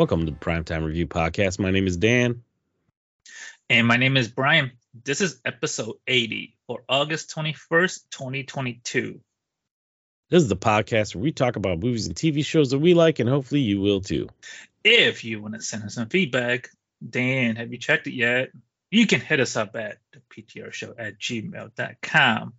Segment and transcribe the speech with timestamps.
[0.00, 1.58] Welcome to the Primetime Review Podcast.
[1.58, 2.42] My name is Dan.
[3.68, 4.72] And my name is Brian.
[4.94, 9.20] This is episode 80 for August 21st, 2022.
[10.30, 13.18] This is the podcast where we talk about movies and TV shows that we like,
[13.18, 14.30] and hopefully you will too.
[14.82, 16.70] If you want to send us some feedback,
[17.06, 18.52] Dan, have you checked it yet?
[18.90, 22.54] You can hit us up at the PTR show at gmail.com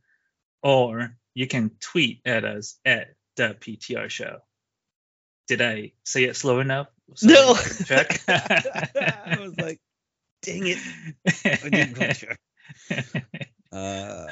[0.61, 4.41] or you can tweet at us at the PTR show.
[5.47, 6.87] Did I say it slow enough?
[7.23, 7.55] No.
[7.85, 8.21] Check.
[8.27, 9.79] I was like,
[10.41, 10.77] dang it.
[11.45, 12.39] I didn't go check.
[13.71, 14.27] Uh,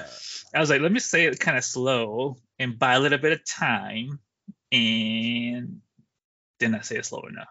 [0.54, 3.32] I was like, let me say it kind of slow and buy a little bit
[3.32, 4.20] of time,
[4.72, 5.82] and
[6.60, 7.48] then I say it slow enough.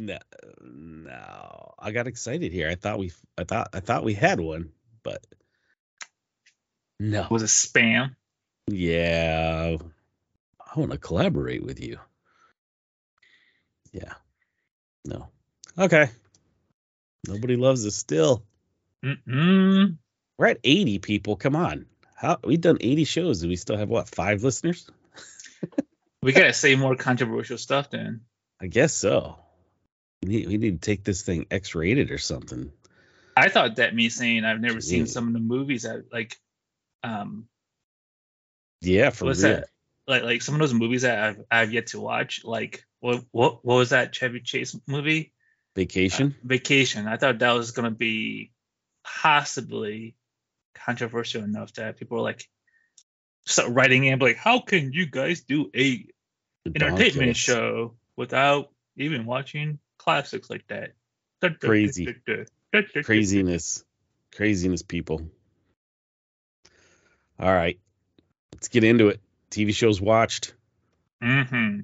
[0.00, 0.18] no,
[0.60, 2.68] no, I got excited here.
[2.68, 5.24] I thought we, I thought, I thought we had one, but
[7.00, 7.26] no.
[7.30, 8.14] Was it spam?
[8.66, 9.76] Yeah,
[10.60, 11.98] I want to collaborate with you.
[13.92, 14.14] Yeah,
[15.04, 15.28] no.
[15.78, 16.08] Okay.
[17.26, 18.42] Nobody loves us still.
[19.04, 19.96] Mm-mm.
[20.38, 21.36] We're at 80 people.
[21.36, 21.86] Come on.
[22.16, 24.88] How we've done 80 shows and we still have what, five listeners?
[26.22, 28.20] We gotta say more controversial stuff then.
[28.60, 29.36] I guess so.
[30.22, 32.70] We need, we need to take this thing X rated or something.
[33.36, 36.36] I thought that me saying I've never seen some of the movies that like,
[37.02, 37.48] um,
[38.82, 39.54] Yeah, for what's real.
[39.54, 39.68] that?
[40.06, 42.44] Like like some of those movies that I've I've yet to watch.
[42.44, 45.32] Like what what what was that Chevy Chase movie?
[45.74, 46.36] Vacation.
[46.44, 47.08] Vacation.
[47.08, 48.52] I thought that was gonna be
[49.02, 50.14] possibly
[50.74, 52.48] controversial enough that people were like
[53.44, 56.06] start writing in like, how can you guys do a
[56.64, 60.92] entertainment show without even watching classics like that?
[61.60, 62.14] Crazy.
[63.02, 63.84] Craziness.
[64.32, 65.22] Craziness, people.
[67.40, 67.80] All right.
[68.54, 69.20] Let's get into it.
[69.50, 70.54] TV shows watched.
[71.20, 71.80] Mm-hmm.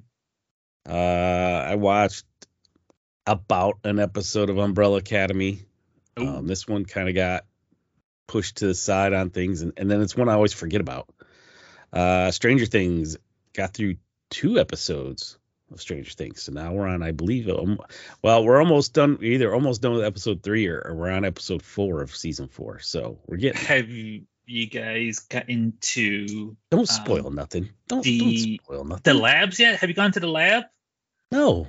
[0.87, 2.25] Uh, I watched
[3.25, 5.63] about an episode of Umbrella Academy.
[6.17, 7.45] Um, this one kind of got
[8.27, 11.09] pushed to the side on things, and, and then it's one I always forget about.
[11.91, 13.17] Uh, Stranger Things
[13.53, 13.97] got through
[14.29, 15.37] two episodes
[15.71, 17.79] of Stranger Things, so now we're on, I believe, um,
[18.21, 19.17] well, we're almost done.
[19.19, 22.47] We're either almost done with episode three, or, or we're on episode four of season
[22.47, 22.79] four.
[22.79, 23.61] So we're getting.
[23.61, 27.69] Have you you guys got into Don't um, spoil nothing.
[27.87, 29.01] Don't, the- don't spoil nothing.
[29.03, 29.79] the labs yet?
[29.79, 30.63] Have you gone to the lab?
[31.31, 31.67] no,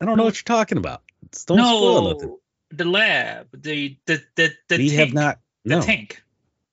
[0.00, 1.02] I don't know what you're talking about.
[1.46, 2.36] Don't spoil nothing.
[2.70, 3.48] the lab.
[3.52, 4.98] The the the the we tank.
[5.00, 5.38] have not.
[5.64, 6.22] the No, tank.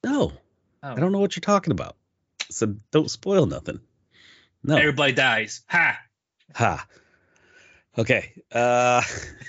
[0.04, 0.34] no,
[0.84, 0.92] Oh.
[0.94, 1.96] I don't know what you're talking about.
[2.50, 3.80] So don't spoil nothing.
[4.64, 4.76] No.
[4.78, 5.62] Everybody dies.
[5.70, 6.00] Ha.
[6.56, 6.86] Ha.
[7.98, 8.32] Okay.
[8.52, 9.02] Uh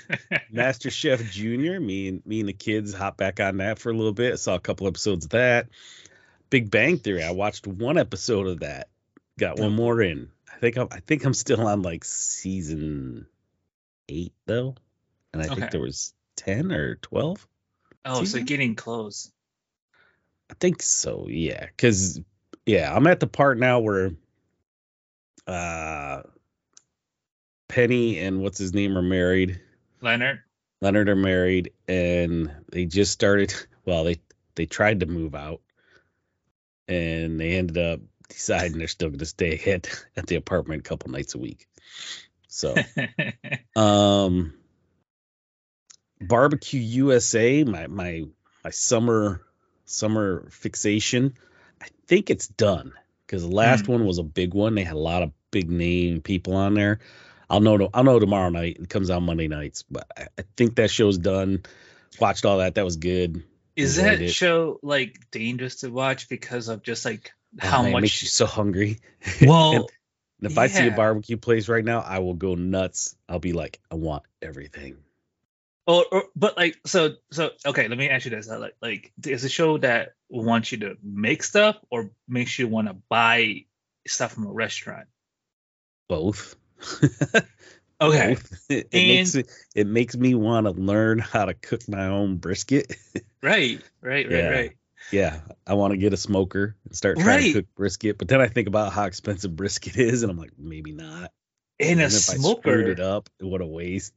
[0.51, 1.79] Master Chef Junior.
[1.79, 4.37] Me and me and the kids hop back on that for a little bit.
[4.39, 5.69] Saw a couple episodes of that.
[6.49, 7.23] Big Bang Theory.
[7.23, 8.89] I watched one episode of that.
[9.39, 10.29] Got one more in.
[10.53, 13.27] I think I'm I think I'm still on like season
[14.09, 14.75] eight though.
[15.31, 15.55] And I Okay.
[15.55, 17.47] think there was ten or twelve.
[18.05, 18.43] Oh, so Season?
[18.45, 19.31] getting close.
[20.51, 21.67] I think so, yeah.
[21.77, 22.19] Cause
[22.65, 24.11] yeah, I'm at the part now where
[25.47, 26.21] uh
[27.73, 29.59] Penny and what's his name are married.
[29.99, 30.43] Leonard.
[30.79, 33.51] Leonard are married and they just started
[33.85, 34.17] well, they
[34.53, 35.61] they tried to move out
[36.87, 41.09] and they ended up deciding they're still gonna stay at, at the apartment a couple
[41.09, 41.67] nights a week.
[42.47, 42.75] So
[43.75, 44.53] um
[46.21, 48.23] barbecue usa my my
[48.63, 49.41] my summer
[49.83, 51.33] summer fixation
[51.81, 52.93] i think it's done
[53.25, 56.21] because the last one was a big one they had a lot of big name
[56.21, 56.99] people on there
[57.49, 60.27] i'll know i'll know tomorrow night it comes out monday nights but i,
[60.57, 61.63] think that show's done
[62.19, 63.43] watched all that that was good
[63.75, 64.33] Is enjoyed that it.
[64.33, 67.31] show like dangerous to watch because of just like
[67.61, 68.01] Oh, how man, it much?
[68.01, 68.99] makes you so hungry
[69.41, 69.89] well,
[70.41, 73.53] and if i see a barbecue place right now i will go nuts i'll be
[73.53, 74.97] like i want everything
[75.85, 77.87] or, or but like so so okay.
[77.87, 81.43] Let me ask you this: like like is a show that wants you to make
[81.43, 83.65] stuff or makes you want to buy
[84.07, 85.07] stuff from a restaurant?
[86.07, 86.55] both
[88.01, 88.35] Okay.
[88.69, 89.43] It, And- makes me
[89.75, 92.95] it makes me want to learn how to cook my own brisket.
[93.41, 93.81] Right.
[94.01, 94.25] Right.
[94.25, 94.31] Right.
[94.31, 94.49] Yeah.
[94.49, 94.71] Right.
[95.11, 97.53] yeah, I want to get a smoker and start trying Right.
[97.53, 100.51] to cook brisket, but then I think about how expensive brisket is, and I'm like,
[100.57, 101.31] maybe not.
[101.79, 102.79] And a smoker.
[102.89, 104.13] it up, what a waste.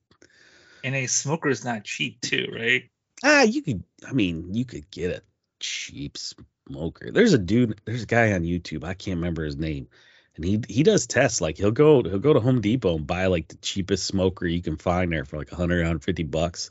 [0.84, 2.84] And a smoker is not cheap too, right?
[3.24, 3.82] Ah, you could.
[4.06, 5.22] I mean, you could get a
[5.58, 7.10] cheap smoker.
[7.10, 7.80] There's a dude.
[7.84, 8.84] There's a guy on YouTube.
[8.84, 9.88] I can't remember his name,
[10.36, 11.40] and he he does tests.
[11.40, 14.62] Like he'll go he'll go to Home Depot and buy like the cheapest smoker you
[14.62, 16.70] can find there for like 100 150 bucks,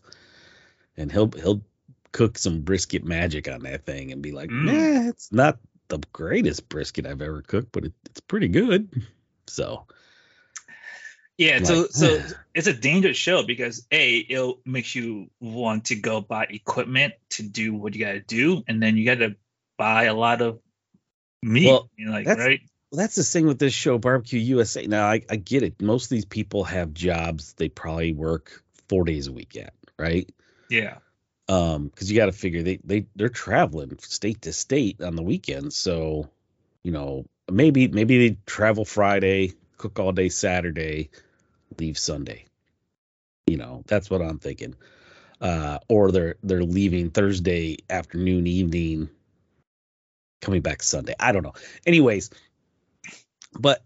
[0.95, 1.61] and he'll he'll
[2.11, 4.63] cook some brisket magic on that thing and be like, Mm.
[4.63, 5.57] nah, it's not
[5.89, 8.89] the greatest brisket I've ever cooked, but it, it's pretty good.
[9.47, 9.85] So
[11.37, 12.21] Yeah, Like, so so
[12.53, 17.43] it's a dangerous show because a it makes you want to go buy equipment to
[17.43, 19.35] do what you got to do, and then you got to
[19.77, 20.59] buy a lot of
[21.43, 21.67] meat.
[21.67, 22.61] Well, you like right?
[22.91, 24.85] Well, that's the thing with this show, Barbecue USA.
[24.87, 25.81] Now, I, I get it.
[25.81, 30.29] Most of these people have jobs they probably work four days a week at, right?
[30.69, 30.97] Yeah,
[31.47, 35.23] Um, because you got to figure they they they're traveling state to state on the
[35.23, 35.75] weekends.
[35.77, 36.29] So,
[36.83, 41.09] you know, maybe maybe they travel Friday, cook all day Saturday,
[41.79, 42.45] leave Sunday.
[43.47, 44.75] You know, that's what I'm thinking.
[45.41, 49.09] Uh, or they're they're leaving Thursday afternoon, evening,
[50.41, 51.13] coming back Sunday.
[51.19, 51.53] I don't know.
[51.85, 52.31] Anyways,
[53.57, 53.83] but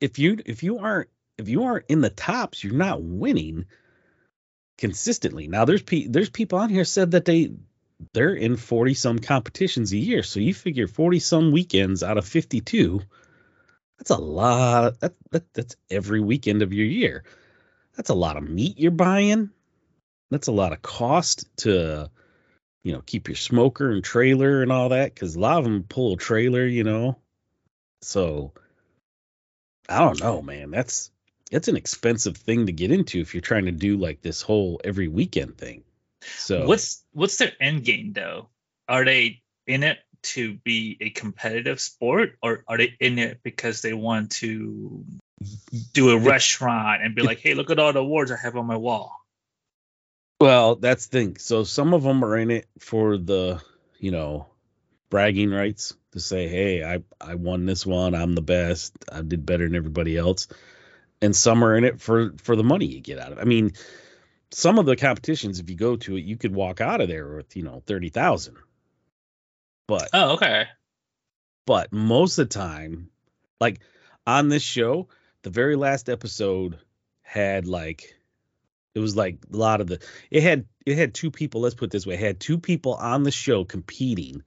[0.00, 1.08] if you if you aren't
[1.38, 3.66] if you aren't in the tops, you're not winning
[4.78, 5.48] consistently.
[5.48, 7.52] Now there's pe- there's people on here said that they
[8.12, 10.22] they're in 40 some competitions a year.
[10.22, 13.00] So you figure 40 some weekends out of 52.
[13.98, 14.98] That's a lot.
[15.00, 17.24] That, that that's every weekend of your year.
[17.96, 19.50] That's a lot of meat you're buying.
[20.30, 22.10] That's a lot of cost to
[22.82, 25.84] you know keep your smoker and trailer and all that cuz a lot of them
[25.84, 27.18] pull a trailer, you know.
[28.00, 28.52] So
[29.92, 30.70] I don't know, man.
[30.70, 31.10] That's
[31.50, 34.80] that's an expensive thing to get into if you're trying to do like this whole
[34.82, 35.84] every weekend thing.
[36.22, 38.48] So what's what's their end game though?
[38.88, 43.82] Are they in it to be a competitive sport, or are they in it because
[43.82, 45.04] they want to
[45.92, 48.66] do a restaurant and be like, "Hey, look at all the awards I have on
[48.66, 49.12] my wall"?
[50.42, 51.36] well, that's the thing.
[51.36, 53.62] So some of them are in it for the,
[54.00, 54.48] you know,
[55.12, 58.14] bragging rights to say, "Hey, I I won this one.
[58.14, 58.94] I'm the best.
[59.12, 60.48] I did better than everybody else."
[61.20, 63.42] And some are in it for for the money you get out of it.
[63.42, 63.72] I mean,
[64.52, 67.36] some of the competitions if you go to it, you could walk out of there
[67.36, 68.56] with, you know, 30,000.
[69.86, 70.64] But Oh, okay.
[71.66, 73.10] but most of the time
[73.60, 73.80] like
[74.26, 75.08] on this show
[75.42, 76.78] the very last episode
[77.20, 78.14] had like
[78.94, 79.98] it was like a lot of the
[80.30, 82.94] it had it had two people let's put it this way it had two people
[82.94, 84.42] on the show competing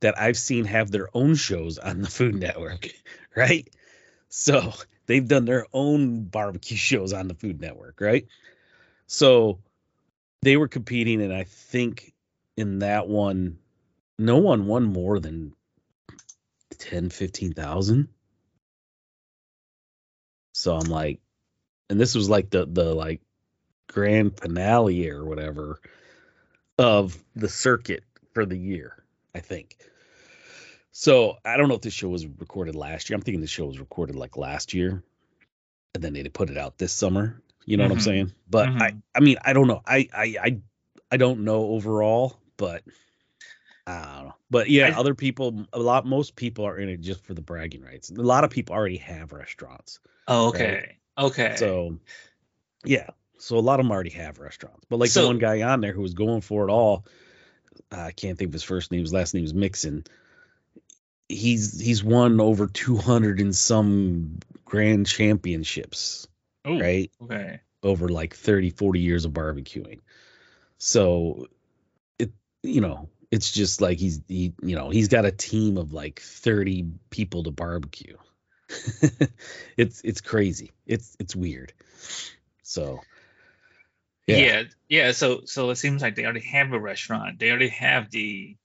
[0.00, 2.88] that i've seen have their own shows on the food network
[3.36, 3.68] right?
[4.28, 4.72] So
[5.06, 8.26] they've done their own barbecue shows on the food network right?
[9.06, 9.60] So
[10.42, 12.12] they were competing and i think
[12.56, 13.58] in that one
[14.18, 15.52] no one won more than
[16.78, 18.08] 10 15,000
[20.52, 21.20] so i'm like
[21.90, 23.20] and this was like the the like
[23.88, 25.80] grand finale or whatever
[26.78, 29.04] of the circuit for the year
[29.36, 29.76] i think
[30.90, 33.66] so i don't know if this show was recorded last year i'm thinking the show
[33.66, 35.02] was recorded like last year
[35.94, 38.02] and then they put it out this summer you know what i'm Mhm.
[38.02, 40.60] saying but i i mean i don't know I, I i
[41.12, 42.82] i don't know overall but
[43.88, 44.34] I don't know.
[44.50, 47.40] But yeah, I- other people, a lot, most people are in it just for the
[47.40, 48.10] bragging rights.
[48.10, 50.00] A lot of people already have restaurants.
[50.26, 50.96] Oh, okay.
[51.16, 51.54] Okay.
[51.56, 51.96] So,
[52.84, 53.10] yeah.
[53.38, 54.84] So a lot of them already have restaurants.
[54.88, 57.06] But like So- the one guy on there who was going for it all,
[57.90, 59.00] I can't think of his first name.
[59.00, 60.04] His last name is Mixon.
[61.28, 66.28] He's he's won over 200 and some grand championships,
[66.64, 67.10] oh, right?
[67.22, 67.60] Okay.
[67.82, 70.00] over like 30 40 years of barbecuing
[70.78, 71.46] so
[72.18, 75.92] it you know it's just like he's he you know he's got a team of
[75.92, 78.16] like 30 people to barbecue
[79.76, 81.72] it's it's crazy it's it's weird
[82.62, 83.00] so
[84.26, 84.36] Yeah.
[84.36, 84.62] Yeah.
[84.88, 85.12] yeah.
[85.12, 87.38] So so it seems like they already have a restaurant.
[87.38, 88.56] They already have the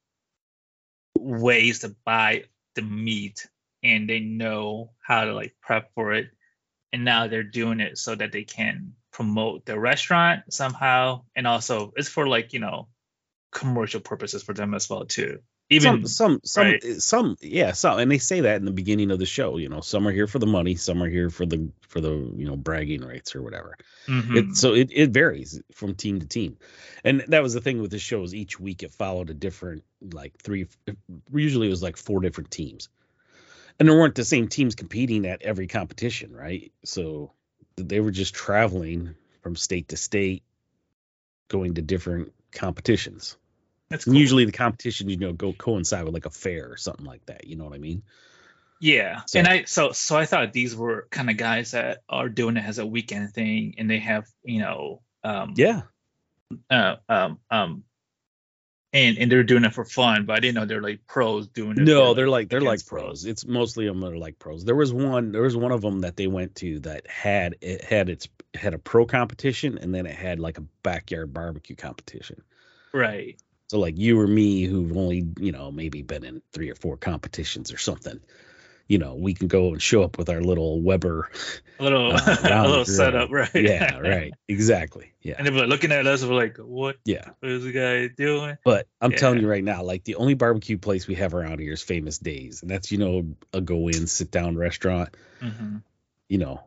[1.17, 3.47] ways to buy the meat
[3.83, 6.29] and they know how to like prep for it.
[6.93, 11.23] And now they're doing it so that they can promote the restaurant somehow.
[11.35, 12.87] And also it's for like, you know,
[13.51, 15.39] commercial purposes for them as well too.
[15.71, 16.83] Even some some some right.
[16.83, 19.81] some yeah some and they say that in the beginning of the show you know
[19.81, 22.55] some are here for the money some are here for the for the you know
[22.55, 24.35] bragging rights or whatever Mhm.
[24.35, 26.57] It, so it, it varies from team to team,
[27.03, 29.83] and that was the thing with the show is each week it followed a different
[30.01, 30.67] like three.
[31.31, 32.89] Usually it was like four different teams,
[33.79, 36.71] and there weren't the same teams competing at every competition, right?
[36.83, 37.31] So
[37.75, 40.43] they were just traveling from state to state,
[41.47, 43.37] going to different competitions.
[43.91, 44.15] That's cool.
[44.15, 47.45] usually the competition, you know, go coincide with like a fair or something like that.
[47.45, 48.01] You know what I mean?
[48.79, 52.29] Yeah, So- and I so so I thought these were kind of guys that are
[52.29, 55.83] doing it as a weekend thing, and they have you know um Yeah.
[56.71, 57.83] uh, um um
[58.93, 61.77] and and they're doing it for fun, but I didn't know they're like pros doing
[61.77, 61.83] it.
[61.83, 63.25] No, for, they're like they're like pros.
[63.25, 64.65] It's mostly them that are like pros.
[64.65, 67.83] There was one there was one of them that they went to that had it
[67.83, 72.41] had its had a pro competition and then it had like a backyard barbecue competition.
[72.93, 73.39] right.
[73.71, 76.97] So like you or me who've only, you know, maybe been in three or four
[76.97, 78.19] competitions or something.
[78.89, 81.31] you know, we can go and show up with our little Weber.
[81.79, 83.55] A little, Uh, a little setup, right?
[83.55, 84.33] Yeah, right.
[84.49, 85.13] Exactly.
[85.21, 85.35] Yeah.
[85.37, 87.29] And they were like looking at us, we're like, "What Yeah.
[87.41, 91.07] is the guy doing?" But I'm telling you right now, like the only barbecue place
[91.07, 94.31] we have around here is Famous Dave's, and that's you know a go in sit
[94.31, 95.15] down restaurant.
[95.41, 95.77] hmm
[96.27, 96.61] You know,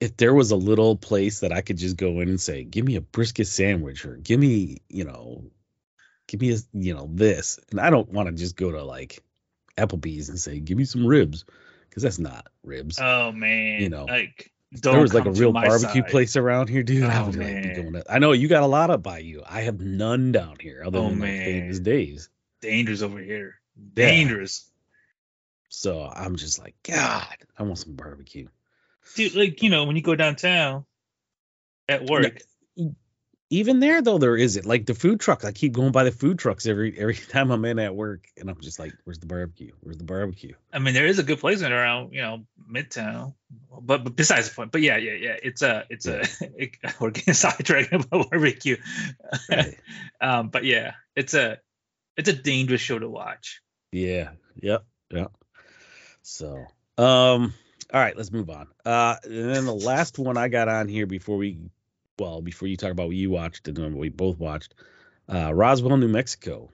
[0.00, 2.84] if there was a little place that I could just go in and say, "Give
[2.84, 5.50] me a brisket sandwich," or "Give me," you know,
[6.28, 9.22] "Give me a," you know, this, and I don't want to just go to like
[9.76, 11.44] Applebee's and say, "Give me some ribs,"
[11.88, 12.98] because that's not ribs.
[13.00, 16.08] Oh man, You know, like don't there was like a real barbecue side.
[16.08, 17.02] place around here, dude.
[17.04, 18.04] I Oh, would like be going to.
[18.08, 19.42] I know you got a lot up by you.
[19.44, 21.30] I have none down here other Oh, than like.
[21.30, 22.28] Famous Dave's.
[22.60, 23.54] Dangerous over here.
[23.76, 24.06] Yeah.
[24.06, 24.70] Dangerous,
[25.68, 28.48] So I'm just like, God, I want some barbecue.
[29.14, 29.34] dude.
[29.36, 30.84] Like you know, when you go downtown
[31.88, 32.40] at work,
[33.50, 35.44] Even there though, there isn't like the food truck.
[35.44, 38.50] I keep going by the food trucks every every time I'm in at work, and
[38.50, 39.72] I'm just like, Where's the barbecue?
[39.80, 40.54] Where's the barbecue?
[40.72, 43.34] I mean, there is a good place in around you know Midtown,
[43.80, 44.72] but, but besides the point.
[44.72, 45.36] But yeah, yeah, yeah.
[45.42, 46.22] It's a, it's a.
[46.58, 48.76] It, we're getting sidetracked about barbecue.
[49.48, 49.78] Right.
[50.20, 51.58] um, but yeah, it's a,
[52.16, 53.62] it's a dangerous show to watch.
[53.92, 54.30] Yeah.
[54.56, 54.84] Yep.
[55.12, 55.32] Yep.
[56.22, 56.66] So,
[56.98, 57.54] um,
[57.92, 58.68] all right, let's move on.
[58.84, 61.70] Uh, and then the last one I got on here before we,
[62.18, 64.74] well, before you talk about what you watched and what we both watched,
[65.32, 66.70] uh, Roswell, New Mexico.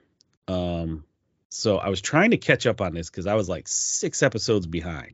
[0.47, 1.03] Um,
[1.49, 4.67] so I was trying to catch up on this because I was like six episodes
[4.67, 5.13] behind.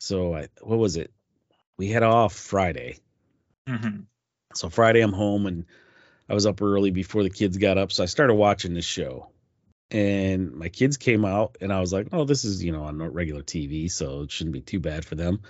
[0.00, 1.12] So I, what was it?
[1.76, 2.98] We had off Friday.
[3.68, 4.00] hmm
[4.54, 5.66] So Friday I'm home and
[6.28, 7.92] I was up early before the kids got up.
[7.92, 9.30] So I started watching this show.
[9.90, 13.00] And my kids came out and I was like, oh, this is, you know, on
[13.00, 15.40] regular TV, so it shouldn't be too bad for them.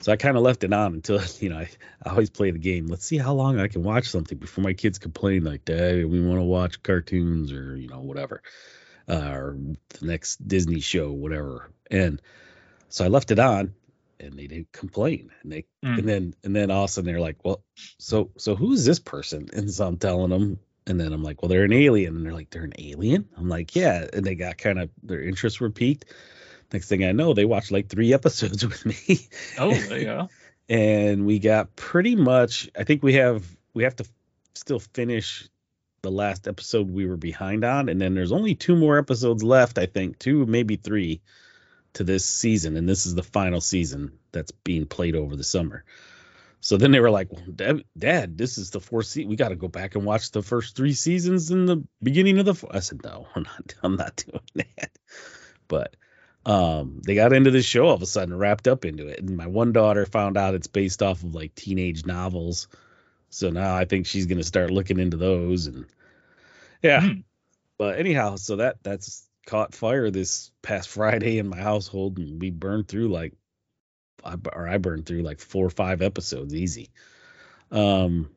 [0.00, 1.68] So I kind of left it on until, you know, I,
[2.04, 2.86] I always play the game.
[2.86, 6.20] Let's see how long I can watch something before my kids complain like, Dad, we
[6.24, 8.42] want to watch cartoons or, you know, whatever.
[9.08, 9.56] Uh, or
[9.90, 11.70] the next Disney show, whatever.
[11.90, 12.20] And
[12.88, 13.74] so I left it on
[14.20, 15.30] and they didn't complain.
[15.42, 15.98] And they Mm.
[15.98, 17.62] and then and then all of a sudden they're like, well,
[17.98, 19.48] so so who's this person?
[19.52, 22.32] And so I'm telling them, and then I'm like, well, they're an alien, and they're
[22.32, 23.28] like, they're an alien.
[23.36, 26.06] I'm like, yeah, and they got kind of their interests were piqued.
[26.72, 30.28] Next thing I know, they watched like three episodes with me, Oh, there you go.
[30.68, 32.68] and we got pretty much.
[32.78, 33.44] I think we have
[33.74, 34.04] we have to
[34.54, 35.48] still finish
[36.02, 39.78] the last episode we were behind on, and then there's only two more episodes left.
[39.78, 41.20] I think two, maybe three,
[41.94, 45.84] to this season, and this is the final season that's being played over the summer.
[46.60, 49.28] So then they were like, well, Dad, Dad, this is the fourth season.
[49.30, 52.44] We got to go back and watch the first three seasons in the beginning of
[52.44, 52.52] the.
[52.52, 52.64] F-.
[52.70, 53.74] I said, no, we're not.
[53.82, 54.42] I'm not doing
[54.76, 54.90] that.
[55.68, 55.94] But
[56.46, 59.36] um, they got into this show all of a sudden, wrapped up into it, and
[59.36, 62.68] my one daughter found out it's based off of like teenage novels.
[63.30, 65.86] So now I think she's gonna start looking into those, and
[66.82, 67.00] yeah.
[67.00, 67.20] Hmm.
[67.78, 72.50] But anyhow, so that that's caught fire this past Friday in my household, and we
[72.50, 73.34] burned through like,
[74.24, 76.90] I, or I burned through like four or five episodes easy.
[77.72, 78.30] Um.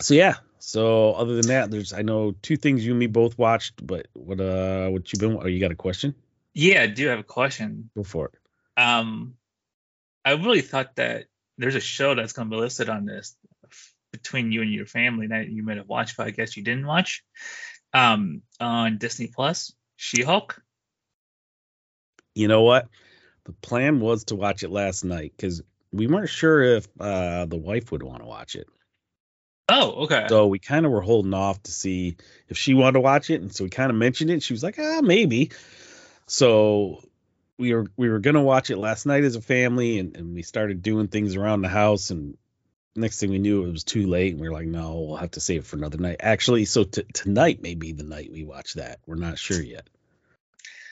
[0.00, 0.36] So yeah.
[0.60, 4.08] So other than that, there's I know two things you and me both watched, but
[4.14, 5.38] what uh what you been?
[5.38, 6.14] Oh, you got a question?
[6.56, 7.90] Yeah, I do have a question.
[7.94, 8.82] Go for it.
[8.82, 9.34] Um,
[10.24, 11.26] I really thought that
[11.58, 13.36] there's a show that's going to be listed on this
[14.10, 16.86] between you and your family that you might have watched, but I guess you didn't
[16.86, 17.22] watch.
[17.92, 20.58] Um, on Disney Plus, She-Hulk.
[22.34, 22.88] You know what?
[23.44, 25.60] The plan was to watch it last night because
[25.92, 28.66] we weren't sure if uh the wife would want to watch it.
[29.68, 30.24] Oh, okay.
[30.30, 32.16] So we kind of were holding off to see
[32.48, 34.42] if she wanted to watch it, and so we kind of mentioned it.
[34.42, 35.50] She was like, "Ah, maybe."
[36.26, 37.02] So
[37.58, 40.42] we were we were gonna watch it last night as a family, and, and we
[40.42, 42.36] started doing things around the house, and
[42.94, 45.32] next thing we knew, it was too late, and we were like, "No, we'll have
[45.32, 48.44] to save it for another night." Actually, so t- tonight may be the night we
[48.44, 48.98] watch that.
[49.06, 49.88] We're not sure yet.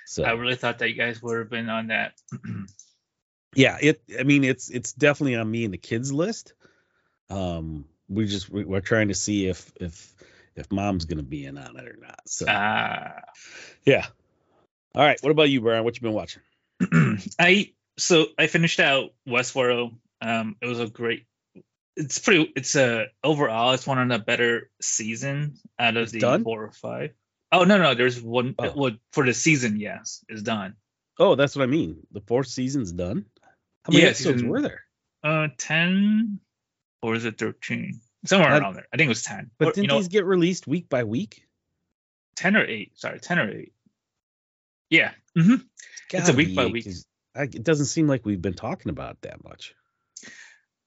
[0.07, 2.12] So I really thought that you guys would have been on that.
[3.55, 4.03] yeah, it.
[4.19, 6.55] I mean, it's it's definitely on me and the kids list.
[7.31, 10.14] Um, we just we, we're trying to see if if
[10.55, 12.21] if mom's gonna be in on it or not.
[12.26, 13.23] So Ah.
[13.85, 14.07] yeah.
[14.94, 15.18] All right.
[15.22, 15.84] What about you, Brian?
[15.84, 16.42] What you been watching?
[17.38, 19.94] I so I finished out Westworld.
[20.20, 21.26] Um, it was a great.
[21.96, 22.52] It's pretty.
[22.56, 23.72] It's a overall.
[23.72, 26.44] It's one of the better seasons out of It's the done?
[26.44, 27.12] four or five.
[27.52, 27.94] Oh no no.
[27.94, 28.54] There's one.
[28.58, 28.72] Oh.
[28.74, 30.74] Well, for the season, yes, is done.
[31.18, 31.98] Oh, that's what I mean.
[32.10, 33.26] The fourth season's done.
[33.84, 34.80] How many Yeah, episodes season- were there?
[35.22, 36.40] Uh, ten
[37.02, 38.00] or is it thirteen?
[38.26, 38.86] Somewhere Uh, around there.
[38.92, 39.50] I think it was ten.
[39.58, 41.46] But Or, didn't you know, these get released week by week?
[42.36, 42.98] ten or eight.
[42.98, 43.72] Sorry, ten or eight.
[44.94, 45.12] Yeah.
[45.36, 45.56] hmm
[46.12, 46.88] It's a week be by week.
[47.34, 49.74] I, it doesn't seem like we've been talking about that much.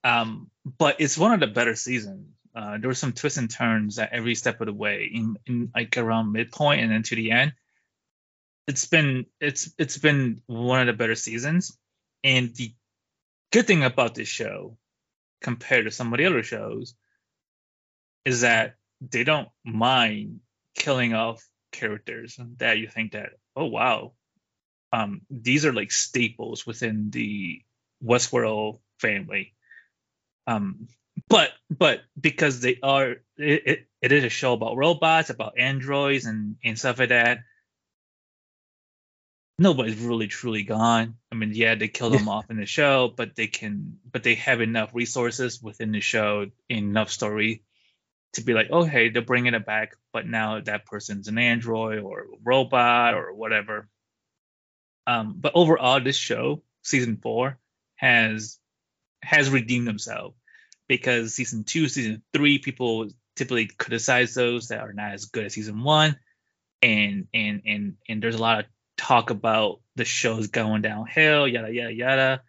[0.04, 2.28] Um, but it's one of the better seasons.
[2.54, 5.70] Uh, there were some twists and turns at every step of the way, in, in
[5.74, 7.52] like around midpoint and then to the end.
[8.66, 11.76] it's been it's it's been one of the better seasons,
[12.24, 12.74] and the
[13.52, 14.76] good thing about this show
[15.42, 16.94] compared to some of the other shows
[18.24, 20.40] is that they don't mind
[20.74, 24.12] killing off characters that you think that oh wow
[24.92, 27.62] um these are like staples within the
[28.04, 29.54] westworld family.
[30.46, 30.88] Um
[31.28, 36.26] but but because they are it, it, it is a show about robots about androids
[36.26, 37.40] and and stuff like that
[39.58, 41.16] nobody's really truly gone.
[41.32, 44.36] I mean yeah they kill them off in the show but they can but they
[44.36, 47.62] have enough resources within the show enough story
[48.34, 52.00] to be like, oh hey, they're bringing it back, but now that person's an android
[52.00, 53.88] or robot or whatever.
[55.06, 57.58] Um, but overall, this show, season four,
[57.96, 58.58] has
[59.22, 60.36] has redeemed themselves
[60.88, 65.54] because season two, season three, people typically criticize those that are not as good as
[65.54, 66.18] season one,
[66.82, 68.66] and and and and there's a lot of
[68.98, 72.42] talk about the show's going downhill, yada yada yada.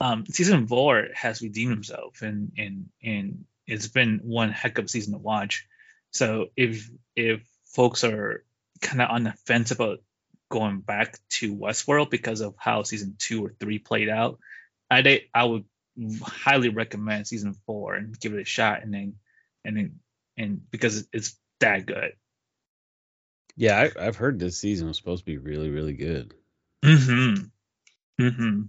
[0.00, 4.88] Um, season four has redeemed himself, and and and it's been one heck of a
[4.88, 5.66] season to watch.
[6.10, 8.44] So if if folks are
[8.80, 9.98] kind of on the fence about
[10.50, 14.38] going back to Westworld because of how season two or three played out,
[14.90, 15.64] I I would
[16.22, 19.14] highly recommend season four and give it a shot, and then
[19.64, 20.00] and then
[20.36, 22.12] and because it's that good.
[23.56, 26.34] Yeah, I, have heard this season was supposed to be really really good.
[26.84, 27.34] Hmm.
[28.18, 28.62] Hmm.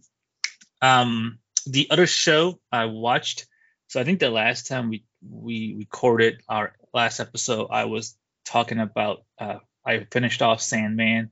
[0.82, 3.46] Um, the other show I watched
[3.94, 8.80] so I think the last time we we recorded our last episode, I was talking
[8.80, 11.30] about uh, I finished off Sandman,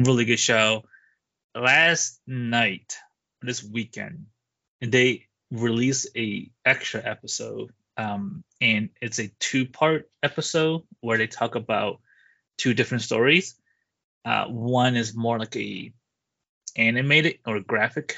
[0.00, 0.82] really good show.
[1.54, 2.96] Last night,
[3.40, 4.26] this weekend,
[4.80, 11.54] they released a extra episode, um, and it's a two part episode where they talk
[11.54, 12.00] about
[12.58, 13.54] two different stories.
[14.24, 15.92] Uh, one is more like a
[16.74, 18.16] animated or graphic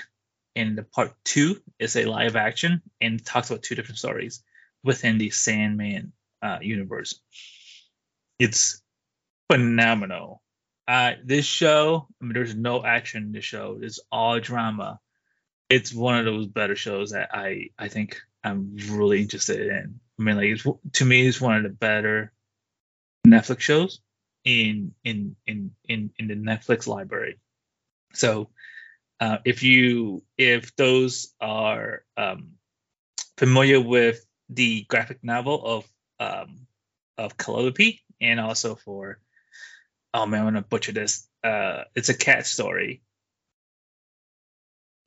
[0.57, 4.43] and the part two is a live action and talks about two different stories
[4.83, 6.13] within the Sandman
[6.43, 7.21] uh, universe.
[8.39, 8.83] It's
[9.51, 10.43] phenomenal.
[10.87, 13.79] Uh, this show, I mean, there's no action in the show.
[13.81, 15.01] It's all drama.
[15.71, 20.01] It's one of those better shows that I I think I'm really interested in.
[20.19, 20.63] I mean, like
[20.93, 22.33] to me, it's one of the better
[23.27, 24.01] Netflix shows
[24.45, 27.39] in in in in in the Netflix library.
[28.13, 28.51] So
[29.25, 32.57] uh, if you if those are um,
[33.39, 35.89] familiar with the graphic novel of
[36.21, 36.67] um,
[37.17, 39.19] of Calliope, and also for
[40.13, 41.27] oh man, I'm gonna butcher this.
[41.43, 43.01] Uh, it's a cat story.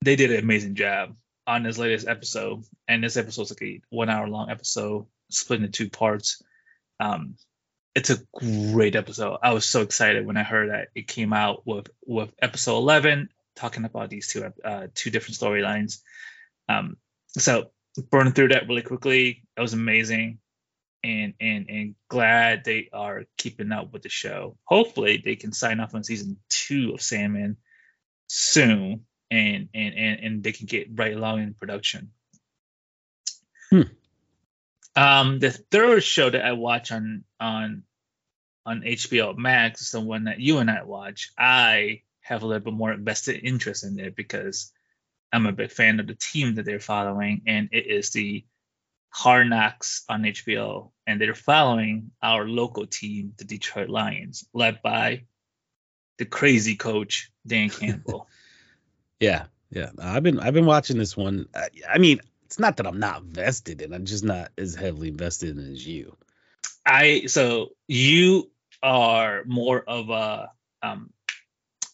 [0.02, 3.82] They did an amazing job on this latest episode, and this episode is like a
[3.92, 6.42] one hour long episode split into two parts.
[7.00, 7.36] Um,
[7.94, 9.38] it's a great episode.
[9.44, 13.30] I was so excited when I heard that it came out with with episode 11
[13.58, 16.00] talking about these two uh, two different storylines.
[16.70, 16.98] Um,
[17.30, 17.72] so
[18.10, 19.43] burning through that really quickly.
[19.56, 20.39] That was amazing,
[21.04, 24.58] and and and glad they are keeping up with the show.
[24.63, 27.58] Hopefully, they can sign off on season two of Sandman
[28.28, 32.12] soon, and and and and they can get right along in production.
[33.70, 33.82] Hmm.
[34.96, 37.84] Um, the third show that I watch on on
[38.65, 41.32] on HBO Max is the one that you and I watch.
[41.38, 44.72] I have a little bit more invested interest in it because
[45.32, 48.46] I'm a big fan of the team that they're following, and it is the
[49.10, 55.24] Hard Knocks on HBO, and they're following our local team, the Detroit Lions, led by
[56.18, 58.28] the crazy coach Dan Campbell.
[59.20, 61.48] yeah, yeah, I've been I've been watching this one.
[61.56, 65.08] I, I mean, it's not that I'm not vested in; I'm just not as heavily
[65.08, 66.16] invested in as you.
[66.86, 68.52] I so you
[68.84, 70.52] are more of a
[70.84, 71.12] um,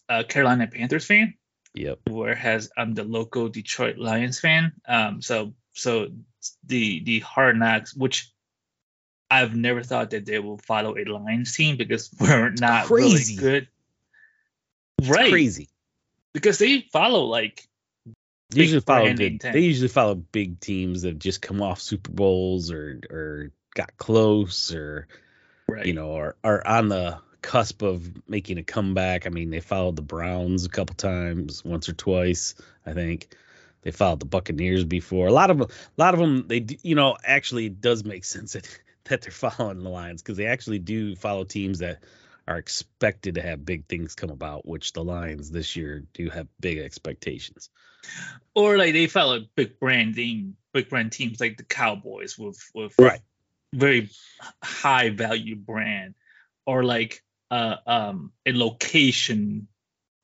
[0.08, 1.34] a Carolina Panthers fan.
[1.74, 2.00] Yep.
[2.08, 4.72] Whereas I'm the local Detroit Lions fan.
[4.86, 6.08] Um, so so
[6.64, 8.32] the the Hard Knocks, which
[9.30, 13.36] I've never thought that they will follow a Lions team because we're not crazy.
[13.36, 13.68] really good.
[14.98, 15.30] It's right.
[15.30, 15.68] Crazy.
[16.32, 17.66] Because they follow like
[18.50, 22.10] they usually follow good, they usually follow big teams that have just come off Super
[22.10, 25.08] Bowls or or got close or
[25.68, 25.86] right.
[25.86, 29.26] you know or are on the cusp of making a comeback.
[29.26, 32.54] I mean, they followed the Browns a couple times, once or twice,
[32.86, 33.36] I think.
[33.82, 35.26] They followed the Buccaneers before.
[35.26, 38.54] A lot of a lot of them, they you know actually it does make sense
[38.54, 38.66] that
[39.04, 42.02] that they're following the Lions because they actually do follow teams that
[42.48, 46.48] are expected to have big things come about, which the Lions this year do have
[46.58, 47.68] big expectations.
[48.54, 53.20] Or like they follow big branding, big brand teams like the Cowboys with with right
[53.74, 54.08] very
[54.62, 56.14] high value brand,
[56.64, 59.68] or like uh, um, a location,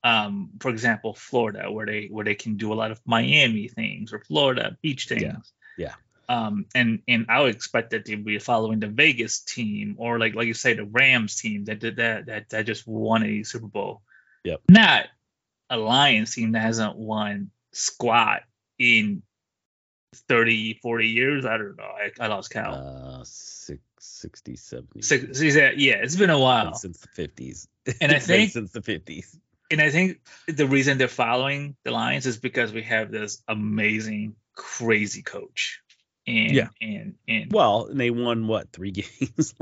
[0.05, 4.13] um, for example, Florida, where they where they can do a lot of Miami things
[4.13, 5.23] or Florida beach things.
[5.23, 5.37] Yeah.
[5.77, 5.95] yeah.
[6.29, 10.35] Um, and and I would expect that they'd be following the Vegas team or like
[10.35, 13.67] like you say the Rams team that did that that that just won a Super
[13.67, 14.03] Bowl.
[14.45, 14.61] Yep.
[14.69, 15.07] Not
[15.69, 18.43] a Lions team that hasn't won squat
[18.79, 19.23] in
[20.29, 21.45] 30, 40 years.
[21.45, 21.85] I don't know.
[21.85, 22.77] I, I lost count.
[22.77, 25.03] Uh, six, 60, 70.
[25.03, 26.75] Six, yeah, it's been a while.
[26.75, 27.67] Since the 50s.
[28.01, 29.37] And I think since the 50s.
[29.71, 34.35] And I think the reason they're following the Lions is because we have this amazing,
[34.57, 35.81] crazy coach.
[36.27, 36.69] And, yeah.
[36.81, 39.55] And, and, well, and they won what, three games?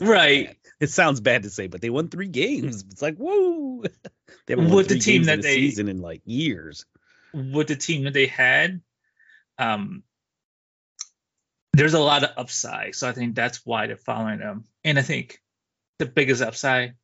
[0.00, 0.46] right.
[0.46, 0.56] Bad.
[0.80, 2.84] It sounds bad to say, but they won three games.
[2.90, 3.82] It's like, whoa.
[4.46, 6.86] they haven't with the team that they season in like years.
[7.32, 8.80] With the team that they had,
[9.58, 10.04] um,
[11.74, 12.94] there's a lot of upside.
[12.94, 14.64] So I think that's why they're following them.
[14.84, 15.40] And I think
[15.98, 16.94] the biggest upside,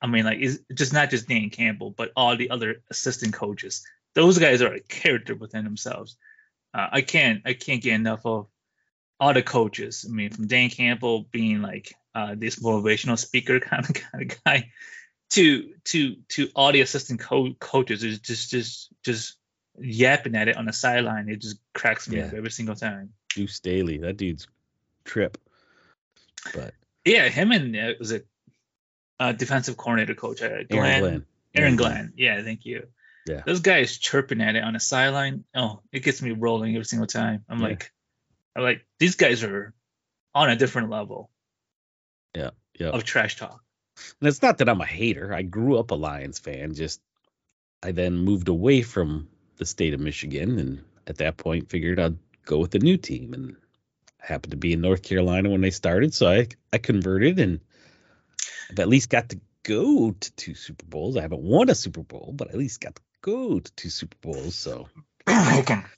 [0.00, 3.84] I mean, like, is just not just Dan Campbell, but all the other assistant coaches.
[4.14, 6.16] Those guys are a character within themselves.
[6.74, 8.46] Uh, I can't, I can't get enough of
[9.18, 10.04] all the coaches.
[10.08, 14.44] I mean, from Dan Campbell being like uh, this motivational speaker kind of kind of
[14.44, 14.70] guy,
[15.30, 19.36] to to to all the assistant co- coaches is just just just
[19.78, 21.28] yapping at it on the sideline.
[21.28, 22.26] It just cracks me yeah.
[22.26, 23.10] up every single time.
[23.34, 24.46] Deuce Staley, that dude's
[25.04, 25.38] trip.
[26.54, 28.26] But yeah, him and uh, was it
[29.20, 31.26] uh, defensive coordinator coach uh, Glenn, Aaron Glenn.
[31.54, 32.12] Aaron Glenn.
[32.16, 32.86] Yeah, thank you.
[33.26, 35.44] Yeah, those guys chirping at it on the sideline.
[35.54, 37.44] Oh, it gets me rolling every single time.
[37.48, 37.68] I'm yeah.
[37.68, 37.92] like,
[38.56, 39.72] I'm like, these guys are
[40.34, 41.30] on a different level.
[42.34, 42.88] Yeah, yeah.
[42.88, 43.62] Of trash talk.
[44.20, 45.32] And it's not that I'm a hater.
[45.32, 46.74] I grew up a Lions fan.
[46.74, 47.00] Just
[47.82, 52.18] I then moved away from the state of Michigan, and at that point figured I'd
[52.44, 53.34] go with the new team.
[53.34, 53.56] And
[54.22, 57.60] I happened to be in North Carolina when they started, so I I converted, and
[58.70, 61.16] I've at least got to go to two Super Bowls.
[61.16, 64.16] I haven't won a Super Bowl, but at least got to go to two Super
[64.20, 64.54] Bowls.
[64.54, 64.88] So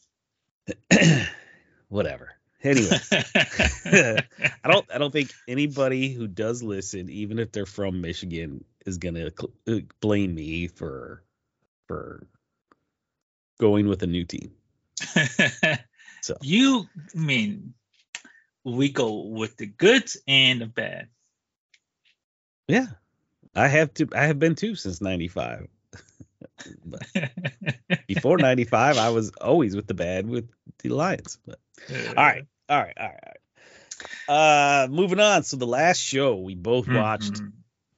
[1.89, 2.33] whatever.
[2.63, 4.23] Anyway, I
[4.65, 9.31] don't I don't think anybody who does listen, even if they're from Michigan, is gonna
[9.39, 11.23] cl- uh, blame me for
[11.87, 12.27] for
[13.61, 14.53] going with a new team.
[16.25, 17.75] so you mean
[18.65, 21.09] we go with the good and the bad?
[22.67, 22.87] Yeah,
[23.55, 24.09] I have to.
[24.17, 25.69] I have been too since '95.
[28.07, 31.39] before '95, I was always with the bad with the Lions.
[31.47, 31.59] But
[31.91, 33.31] all right, all right, all right, all
[34.27, 34.85] right.
[34.85, 35.43] Uh, moving on.
[35.43, 37.49] So the last show we both watched, mm-hmm.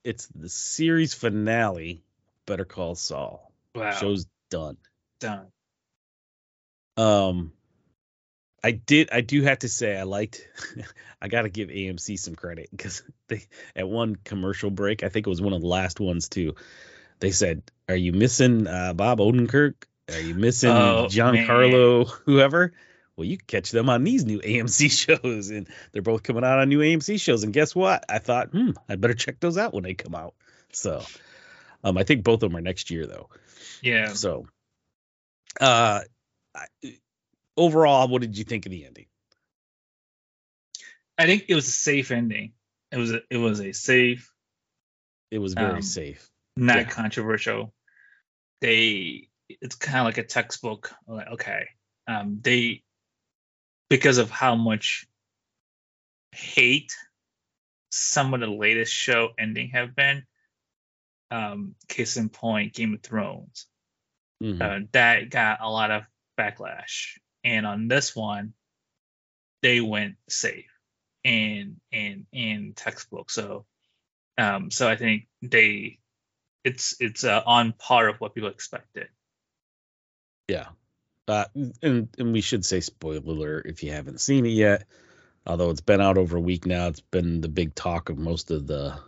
[0.02, 2.02] it's the series finale.
[2.44, 3.52] Better Call Saul.
[3.72, 3.92] Wow.
[3.92, 4.78] Show's done
[5.20, 5.46] done.
[6.96, 7.52] Um,
[8.66, 9.10] I did.
[9.12, 10.44] I do have to say I liked.
[11.22, 13.44] I got to give AMC some credit because they
[13.76, 16.56] at one commercial break, I think it was one of the last ones too.
[17.20, 19.74] They said, "Are you missing uh, Bob Odenkirk?
[20.12, 22.06] Are you missing oh, Giancarlo?
[22.06, 22.16] Man.
[22.24, 22.72] Whoever?"
[23.16, 26.58] Well, you can catch them on these new AMC shows, and they're both coming out
[26.58, 27.44] on new AMC shows.
[27.44, 28.04] And guess what?
[28.08, 30.34] I thought, hmm, I better check those out when they come out.
[30.72, 31.04] So,
[31.84, 33.28] um, I think both of them are next year though.
[33.80, 34.14] Yeah.
[34.14, 34.48] So
[35.60, 36.00] uh,
[37.56, 39.06] overall, what did you think of the ending?
[41.18, 42.52] I think it was a safe ending.
[42.92, 44.30] It was a, it was a safe.
[45.30, 46.28] It was very um, safe.
[46.56, 46.84] Not yeah.
[46.84, 47.72] controversial.
[48.60, 50.92] They it's kind of like a textbook.
[51.06, 51.68] Like okay,
[52.06, 52.82] um, they
[53.88, 55.06] because of how much
[56.32, 56.92] hate
[57.90, 60.24] some of the latest show ending have been.
[61.30, 63.66] Um, case in point, Game of Thrones
[64.42, 64.62] mm-hmm.
[64.62, 66.02] uh, that got a lot of
[66.38, 67.18] backlash.
[67.46, 68.52] And on this one,
[69.62, 70.70] they went safe
[71.24, 73.30] and and in textbook.
[73.30, 73.64] So
[74.36, 75.98] um so I think they
[76.64, 79.06] it's it's uh, on par of what people expected.
[80.48, 80.66] Yeah.
[81.28, 81.44] Uh,
[81.82, 84.84] and and we should say spoiler if you haven't seen it yet.
[85.46, 88.50] Although it's been out over a week now, it's been the big talk of most
[88.50, 88.98] of the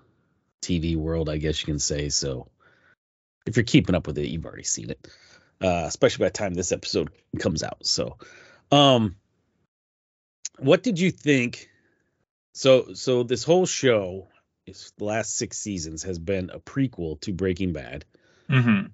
[0.62, 2.10] TV world, I guess you can say.
[2.10, 2.48] So
[3.44, 5.08] if you're keeping up with it, you've already seen it,
[5.60, 7.86] uh, especially by the time this episode comes out.
[7.86, 8.16] So,
[8.70, 9.16] um,
[10.58, 11.68] what did you think?
[12.52, 14.28] So, so this whole show,
[14.66, 18.04] is the last six seasons, has been a prequel to Breaking Bad.
[18.50, 18.86] Mm-hmm.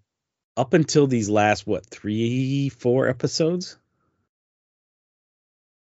[0.57, 3.77] Up until these last what three, four episodes?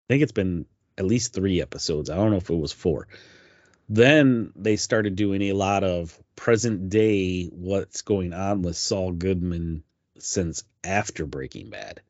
[0.07, 0.65] I think it's been
[0.97, 2.09] at least three episodes.
[2.09, 3.07] I don't know if it was four.
[3.87, 9.83] Then they started doing a lot of present day what's going on with Saul Goodman
[10.19, 12.01] since after Breaking Bad.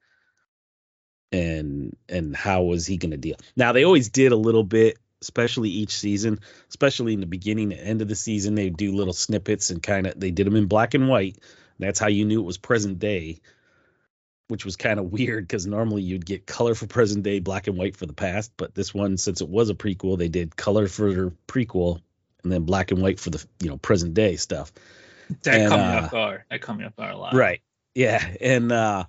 [1.31, 3.35] And and how was he going to deal?
[3.55, 6.39] Now they always did a little bit especially each season,
[6.69, 8.55] especially in the beginning and end of the season.
[8.55, 11.37] They do little snippets and kind of they did them in black and white.
[11.79, 13.41] That's how you knew it was present day,
[14.47, 17.77] which was kind of weird because normally you'd get color for present day, black and
[17.77, 18.53] white for the past.
[18.55, 22.01] But this one, since it was a prequel, they did color for their prequel
[22.43, 24.71] and then black and white for the you know present day stuff.
[25.43, 26.43] That and, caught me uh, off guard.
[26.49, 27.33] That caught me off guard a lot.
[27.33, 27.61] Right.
[27.95, 28.23] Yeah.
[28.41, 29.05] And uh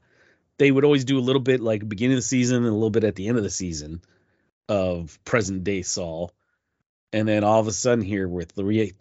[0.58, 2.88] they would always do a little bit like beginning of the season and a little
[2.90, 4.00] bit at the end of the season
[4.68, 6.32] of present day Saul.
[7.12, 8.94] And then all of a sudden here with three,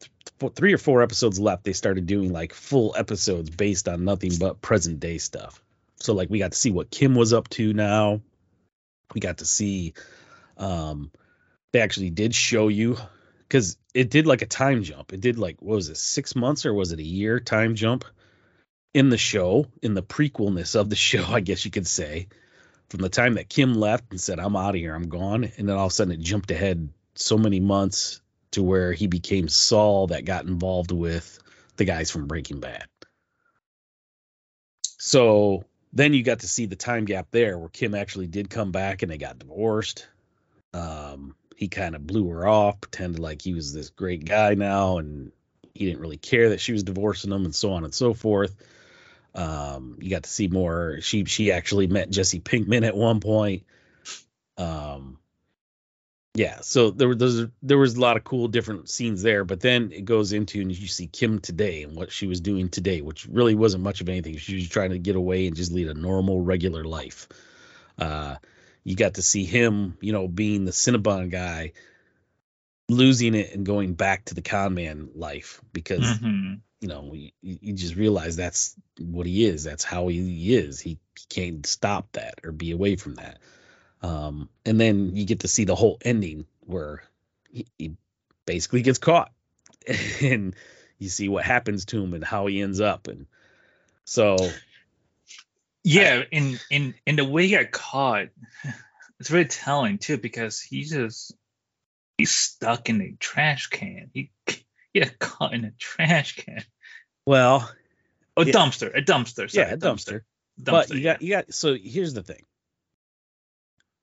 [0.53, 4.61] three or four episodes left, they started doing like full episodes based on nothing but
[4.61, 5.61] present day stuff.
[5.97, 8.21] So like we got to see what Kim was up to now.
[9.13, 9.93] We got to see
[10.57, 11.11] um
[11.71, 12.97] they actually did show you
[13.39, 15.13] because it did like a time jump.
[15.13, 18.05] It did like what was it, six months or was it a year time jump
[18.95, 22.29] in the show, in the prequelness of the show, I guess you could say
[22.89, 25.51] from the time that Kim left and said, I'm out of here, I'm gone.
[25.57, 29.07] And then all of a sudden it jumped ahead so many months to where he
[29.07, 31.39] became Saul that got involved with
[31.75, 32.85] the guys from Breaking Bad.
[34.97, 38.71] So then you got to see the time gap there where Kim actually did come
[38.71, 40.07] back and they got divorced.
[40.73, 44.99] Um, he kind of blew her off, pretended like he was this great guy now,
[44.99, 45.33] and
[45.73, 48.55] he didn't really care that she was divorcing him, and so on and so forth.
[49.35, 50.99] Um, you got to see more.
[51.01, 53.63] She she actually met Jesse Pinkman at one point.
[54.57, 55.19] Um,
[56.35, 59.91] yeah, so there was there was a lot of cool different scenes there, but then
[59.91, 63.25] it goes into and you see Kim today and what she was doing today, which
[63.25, 64.37] really wasn't much of anything.
[64.37, 67.27] She was trying to get away and just lead a normal, regular life.
[67.97, 68.35] Uh,
[68.83, 71.71] you got to see him, you know, being the Cinnabon guy,
[72.89, 77.31] losing it and going back to the con man life because mm-hmm you know, you,
[77.41, 79.63] you just realize that's what he is.
[79.63, 80.79] That's how he is.
[80.79, 83.39] He, he can't stop that or be away from that.
[84.03, 87.01] Um, and then you get to see the whole ending where
[87.49, 87.95] he, he
[88.45, 89.31] basically gets caught
[90.21, 90.55] and
[90.99, 93.07] you see what happens to him and how he ends up.
[93.07, 93.25] And
[94.03, 94.37] so,
[95.83, 98.27] yeah, I, in in in the way he got caught,
[99.19, 101.33] it's very telling too because he just
[102.19, 104.11] he's stuck in a trash can.
[104.13, 104.29] He
[104.93, 106.63] get caught in a trash can.
[107.25, 107.69] Well,
[108.37, 108.53] a yeah.
[108.53, 109.49] dumpster, a dumpster.
[109.49, 110.21] Sorry, yeah, a dumpster.
[110.59, 110.71] dumpster.
[110.71, 112.43] But you got you got so here's the thing.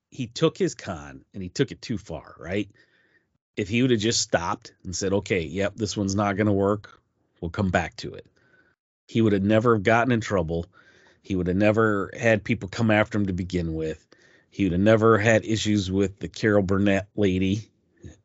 [0.09, 2.69] He took his con and he took it too far, right?
[3.55, 6.53] If he would have just stopped and said, "Okay, yep, this one's not going to
[6.53, 6.99] work.
[7.39, 8.25] We'll come back to it."
[9.07, 10.65] He would have never gotten in trouble.
[11.21, 14.05] He would have never had people come after him to begin with.
[14.49, 17.69] He would have never had issues with the Carol Burnett lady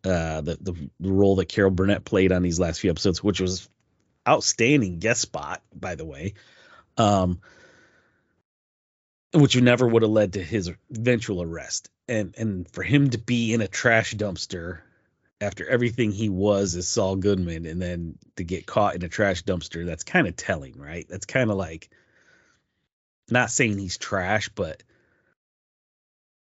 [0.04, 3.40] uh, the, the, the role that Carol Burnett played on these last few episodes, which
[3.40, 3.68] was
[4.28, 6.34] outstanding guest spot, by the way.
[6.96, 7.40] Um,
[9.32, 11.90] which never would have led to his eventual arrest.
[12.08, 14.80] And and for him to be in a trash dumpster
[15.40, 19.44] after everything he was as Saul Goodman, and then to get caught in a trash
[19.44, 21.06] dumpster, that's kind of telling, right?
[21.08, 21.90] That's kind of like
[23.30, 24.82] not saying he's trash, but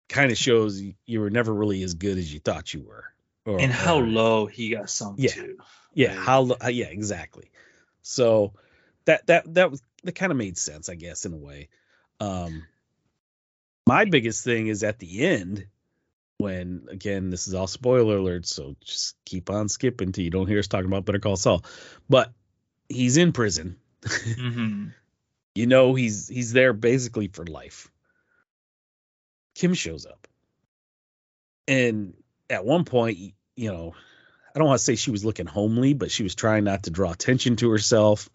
[0.08, 3.04] kind of shows you were never really as good as you thought you were.
[3.44, 5.56] Or, and how or, low he got sunk yeah, to.
[5.94, 6.18] Yeah, right?
[6.18, 7.50] how uh, yeah, exactly.
[8.06, 8.52] So
[9.04, 11.68] that that that was that kind of made sense, I guess, in a way.
[12.20, 12.64] Um
[13.84, 15.66] my biggest thing is at the end
[16.38, 20.46] when again this is all spoiler alert, so just keep on skipping till you don't
[20.46, 21.64] hear us talking about Better Call Saul.
[22.08, 22.32] But
[22.88, 23.76] he's in prison.
[24.02, 24.88] Mm-hmm.
[25.56, 27.90] you know he's he's there basically for life.
[29.56, 30.28] Kim shows up.
[31.66, 32.14] And
[32.48, 33.18] at one point,
[33.56, 33.94] you know,
[34.56, 36.90] I don't want to say she was looking homely, but she was trying not to
[36.90, 38.30] draw attention to herself,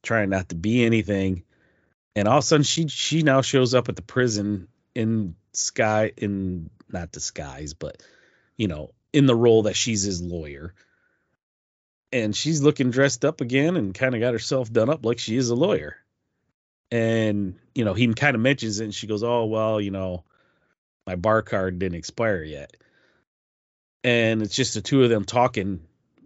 [0.00, 1.42] trying not to be anything.
[2.14, 6.12] And all of a sudden, she she now shows up at the prison in sky
[6.16, 8.00] in not disguise, but
[8.56, 10.72] you know, in the role that she's his lawyer.
[12.12, 15.36] And she's looking dressed up again and kind of got herself done up like she
[15.36, 15.96] is a lawyer.
[16.92, 20.22] And you know, he kind of mentions it, and she goes, "Oh well, you know,
[21.08, 22.76] my bar card didn't expire yet."
[24.04, 25.80] And it's just the two of them talking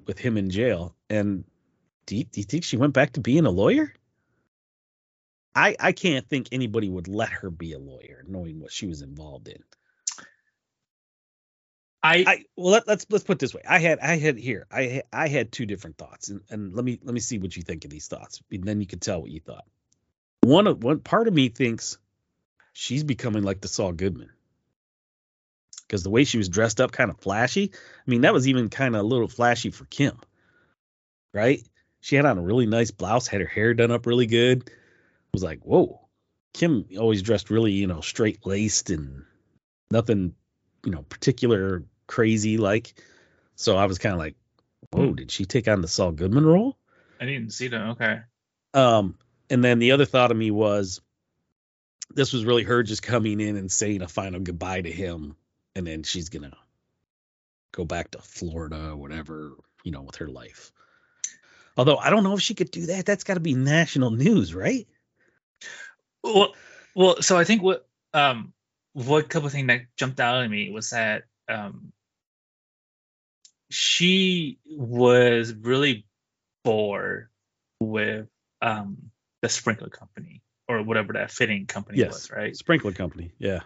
[0.06, 0.94] with him in jail.
[1.08, 1.44] And
[2.06, 3.94] do you, do you think she went back to being a lawyer?
[5.54, 9.02] I I can't think anybody would let her be a lawyer, knowing what she was
[9.02, 9.62] involved in.
[12.00, 13.62] I, I well let, us let's, let's put this way.
[13.68, 16.98] I had I had here I I had two different thoughts, and, and let me
[17.02, 19.30] let me see what you think of these thoughts, and then you can tell what
[19.30, 19.64] you thought.
[20.42, 21.98] One of one part of me thinks
[22.72, 24.30] she's becoming like the Saul Goodman
[25.88, 27.72] because the way she was dressed up, kind of flashy.
[27.72, 30.18] I mean, that was even kind of a little flashy for Kim,
[31.32, 31.66] right?
[32.00, 34.68] She had on a really nice blouse, had her hair done up really good.
[34.68, 36.00] It was like, whoa.
[36.54, 39.24] Kim always dressed really, you know, straight laced and
[39.90, 40.34] nothing,
[40.84, 42.94] you know, particular crazy like.
[43.56, 44.34] So I was kind of like,
[44.90, 46.76] whoa, did she take on the Saul Goodman role?
[47.20, 47.90] I didn't see that.
[47.90, 48.20] Okay.
[48.74, 49.18] Um,
[49.50, 51.00] and then the other thought of me was,
[52.14, 55.36] this was really her just coming in and saying a final goodbye to him,
[55.78, 56.56] and then she's gonna
[57.70, 59.52] go back to Florida or whatever,
[59.84, 60.72] you know, with her life.
[61.76, 63.06] Although I don't know if she could do that.
[63.06, 64.88] That's got to be national news, right?
[66.24, 66.54] Well,
[66.96, 68.52] well, so I think what um
[68.92, 71.92] what couple thing that jumped out at me was that um
[73.70, 76.06] she was really
[76.64, 77.28] bored
[77.78, 78.26] with
[78.60, 79.12] um
[79.42, 82.08] the sprinkler company or whatever that fitting company Yes.
[82.08, 82.56] was, right?
[82.56, 83.30] Sprinkler company.
[83.38, 83.60] Yeah.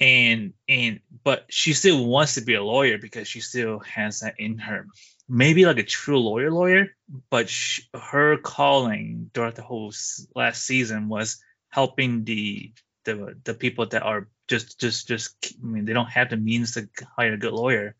[0.00, 4.38] And and but she still wants to be a lawyer because she still has that
[4.38, 4.86] in her
[5.28, 6.88] maybe like a true lawyer lawyer
[7.30, 9.92] but sh- her calling throughout the whole
[10.34, 12.72] last season was helping the
[13.04, 16.74] the the people that are just just just i mean they don't have the means
[16.74, 17.94] to hire a good lawyer.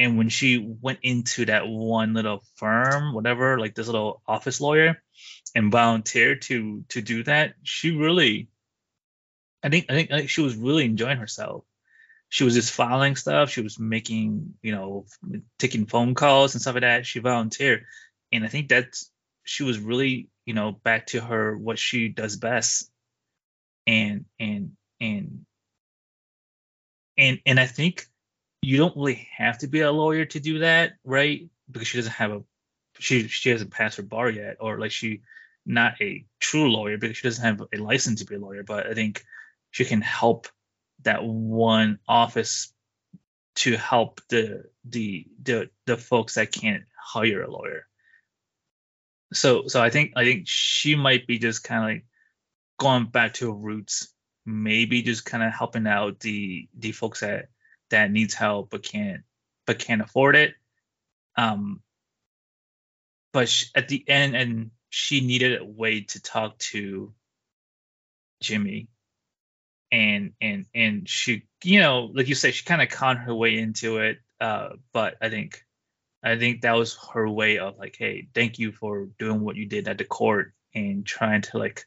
[0.00, 5.02] And when she went into that one little firm whatever like this little office lawyer
[5.56, 8.48] and volunteered to to do that she really
[9.62, 11.64] I think I think she was really enjoying herself.
[12.28, 13.50] She was just filing stuff.
[13.50, 15.06] She was making, you know,
[15.58, 17.06] taking phone calls and stuff like that.
[17.06, 17.84] She volunteered,
[18.32, 19.10] and I think that's
[19.44, 22.90] she was really, you know, back to her what she does best.
[23.86, 25.46] And and and
[27.16, 28.06] and and I think
[28.60, 31.48] you don't really have to be a lawyer to do that, right?
[31.70, 32.42] Because she doesn't have a
[32.98, 35.22] she she hasn't passed her bar yet, or like she
[35.64, 38.62] not a true lawyer because she doesn't have a license to be a lawyer.
[38.62, 39.24] But I think
[39.70, 40.48] she can help
[41.02, 42.72] that one office
[43.56, 47.86] to help the the the the folks that can't hire a lawyer.
[49.32, 52.06] So so I think I think she might be just kind of like
[52.78, 54.14] going back to her roots,
[54.46, 57.48] maybe just kind of helping out the the folks that
[57.90, 59.22] that needs help but can't
[59.66, 60.54] but can't afford it.
[61.36, 61.82] Um,
[63.32, 67.12] but sh at the end, and she needed a way to talk to
[68.40, 68.88] Jimmy
[69.90, 73.56] and and and she you know like you say she kind of conned her way
[73.56, 75.64] into it uh but i think
[76.22, 79.66] i think that was her way of like hey thank you for doing what you
[79.66, 81.86] did at the court and trying to like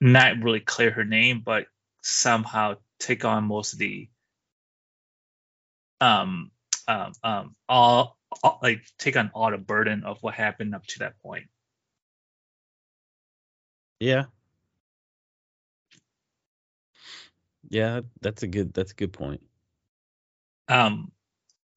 [0.00, 1.66] not really clear her name but
[2.02, 4.08] somehow take on most of the
[6.00, 6.50] um
[6.88, 11.00] um um all, all like take on all the burden of what happened up to
[11.00, 11.44] that point
[13.98, 14.24] Yeah.
[17.68, 19.42] Yeah, that's a good that's a good point.
[20.68, 21.10] um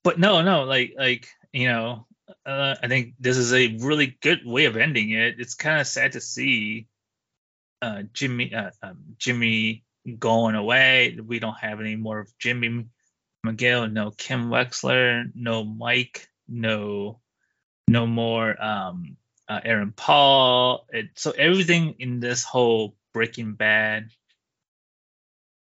[0.03, 2.07] but no no like like you know
[2.45, 5.39] uh, i think this is a really good way of ending it.
[5.39, 6.87] It's kind of sad to see
[7.81, 9.83] uh jimmy uh, um, jimmy
[10.17, 11.17] going away.
[11.23, 12.85] We don't have any more of jimmy
[13.45, 17.19] mcgill no kim wexler no mike no
[17.87, 20.85] no more um uh, aaron paul.
[20.89, 24.09] It, so everything in this whole breaking bad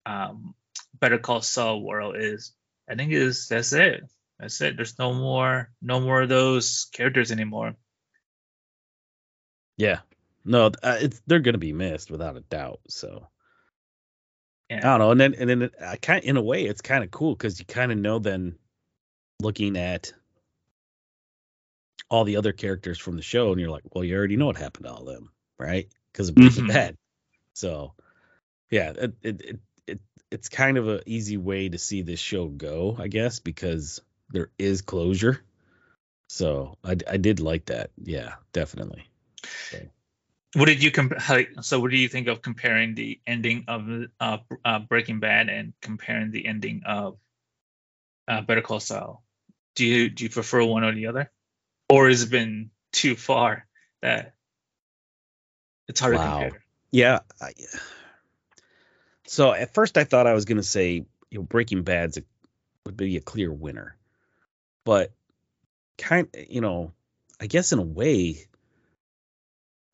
[0.05, 0.55] um
[0.99, 2.53] better call saul world is
[2.89, 4.03] I think is that's it.
[4.39, 4.75] That's it.
[4.75, 7.75] There's no more no more of those characters anymore.
[9.77, 9.99] Yeah.
[10.45, 12.81] No, uh, it's they're gonna be missed without a doubt.
[12.89, 13.27] So
[14.69, 17.03] I don't know, and then and then it, I kind in a way it's kind
[17.03, 18.57] of cool because you kind of know then
[19.41, 20.13] looking at
[22.09, 24.57] all the other characters from the show, and you're like, well, you already know what
[24.57, 25.87] happened to all of them, right?
[26.11, 26.67] Because of Breaking Mhm.
[26.67, 26.97] Bad.
[27.53, 27.93] So
[28.69, 29.59] yeah, it it it
[30.33, 34.49] it's kind of an easy way to see this show go, I guess, because there
[34.57, 35.39] is closure.
[36.27, 37.91] So I I did like that.
[38.01, 39.05] Yeah, definitely.
[39.45, 39.77] So.
[40.55, 41.47] What did you compare?
[41.61, 43.87] So what do you think of comparing the ending of
[44.19, 47.17] uh, uh, Breaking Bad and comparing the ending of
[48.27, 49.23] uh, Better Call Saul?
[49.75, 51.31] Do you do you prefer one or the other,
[51.89, 53.67] or has it been too far
[54.01, 54.33] that
[55.87, 56.23] it's hard Wow.
[56.23, 56.63] to compare?
[56.91, 57.19] Yeah.
[57.39, 57.53] I,
[59.25, 62.23] so at first I thought I was gonna say you know Breaking Bad's a,
[62.85, 63.95] would be a clear winner,
[64.85, 65.11] but
[65.97, 66.93] kind you know
[67.39, 68.47] I guess in a way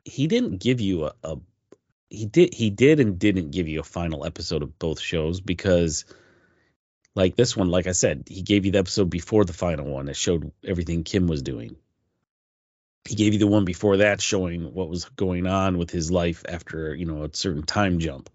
[0.04, 1.36] he didn't give you a, a
[2.08, 6.04] he did he did and didn't give you a final episode of both shows because
[7.14, 10.06] like this one like I said he gave you the episode before the final one
[10.06, 11.76] that showed everything Kim was doing.
[13.08, 16.44] He gave you the one before that showing what was going on with his life
[16.48, 18.28] after you know a certain time jump.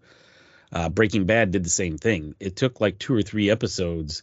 [0.72, 2.34] Uh, Breaking Bad did the same thing.
[2.40, 4.22] It took like two or three episodes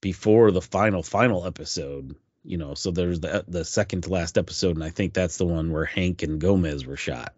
[0.00, 2.14] before the final final episode.
[2.44, 5.46] You know, so there's the the second to last episode, and I think that's the
[5.46, 7.34] one where Hank and Gomez were shot,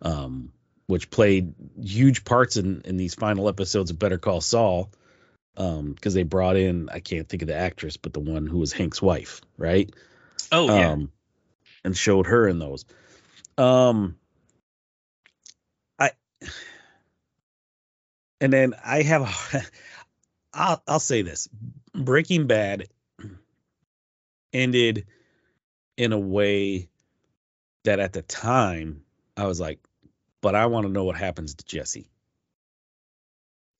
[0.00, 0.52] um,
[0.86, 4.90] which played huge parts in in these final episodes of Better Call Saul.
[5.56, 8.58] um because they brought in I can't think of the actress, but the one who
[8.58, 9.92] was Hank's wife, right?
[10.50, 10.92] Oh yeah.
[10.92, 11.12] Um,
[11.84, 12.84] and showed her in those.
[13.58, 14.16] Um,
[15.98, 16.12] I
[18.42, 19.70] and then I have
[20.52, 21.48] I'll I'll say this.
[21.94, 22.88] Breaking Bad
[24.52, 25.06] ended
[25.96, 26.88] in a way
[27.84, 29.02] that at the time
[29.36, 29.78] I was like,
[30.42, 32.10] but I want to know what happens to Jesse.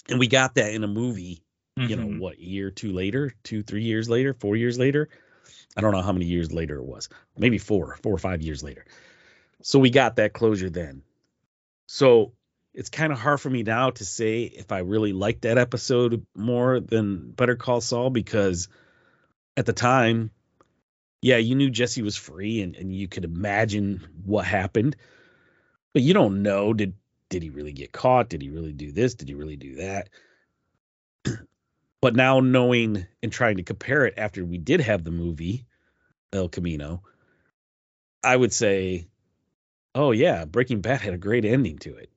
[0.09, 1.43] And we got that in a movie,
[1.77, 2.19] you know, Mhm.
[2.19, 5.09] what year two later, two, three years later, four years later.
[5.77, 7.09] I don't know how many years later it was.
[7.37, 8.85] Maybe four, four or five years later.
[9.63, 11.03] So we got that closure then.
[11.87, 12.33] So
[12.75, 16.27] it's kind of hard for me now to say if I really liked that episode
[16.35, 18.69] more than Better Call Saul because
[19.57, 20.31] at the time,
[21.21, 24.97] yeah, you knew Jesse was free and, and you could imagine what happened.
[25.93, 26.95] But you don't know did
[27.29, 28.29] did he really get caught?
[28.29, 29.15] Did he really do this?
[29.15, 30.09] Did he really do that?
[32.01, 35.67] but now knowing and trying to compare it after we did have the movie
[36.33, 37.03] El Camino,
[38.23, 39.07] I would say,
[39.95, 42.12] oh yeah, Breaking Bad had a great ending to it.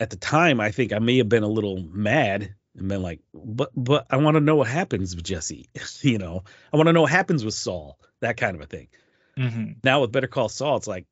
[0.00, 3.20] At the time, I think I may have been a little mad and been like,
[3.34, 5.68] but but I want to know what happens with Jesse.
[6.02, 8.88] you know, I want to know what happens with Saul, that kind of a thing.
[9.36, 9.76] Mhm.
[9.82, 11.06] Now with Better Call Saul, it's like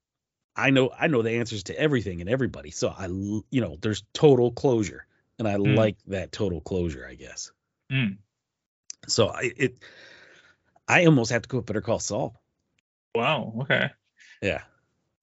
[0.54, 2.70] I know I know the answers to everything and everybody.
[2.70, 5.06] So I you know, there's total closure.
[5.38, 5.76] And I Mm.
[5.76, 7.52] like that total closure, I guess.
[7.92, 8.18] Mm.
[9.06, 9.76] So I it
[10.88, 12.40] I almost have to go with Better Call Saul.
[13.14, 13.52] Wow.
[13.62, 13.90] Okay.
[14.40, 14.62] Yeah.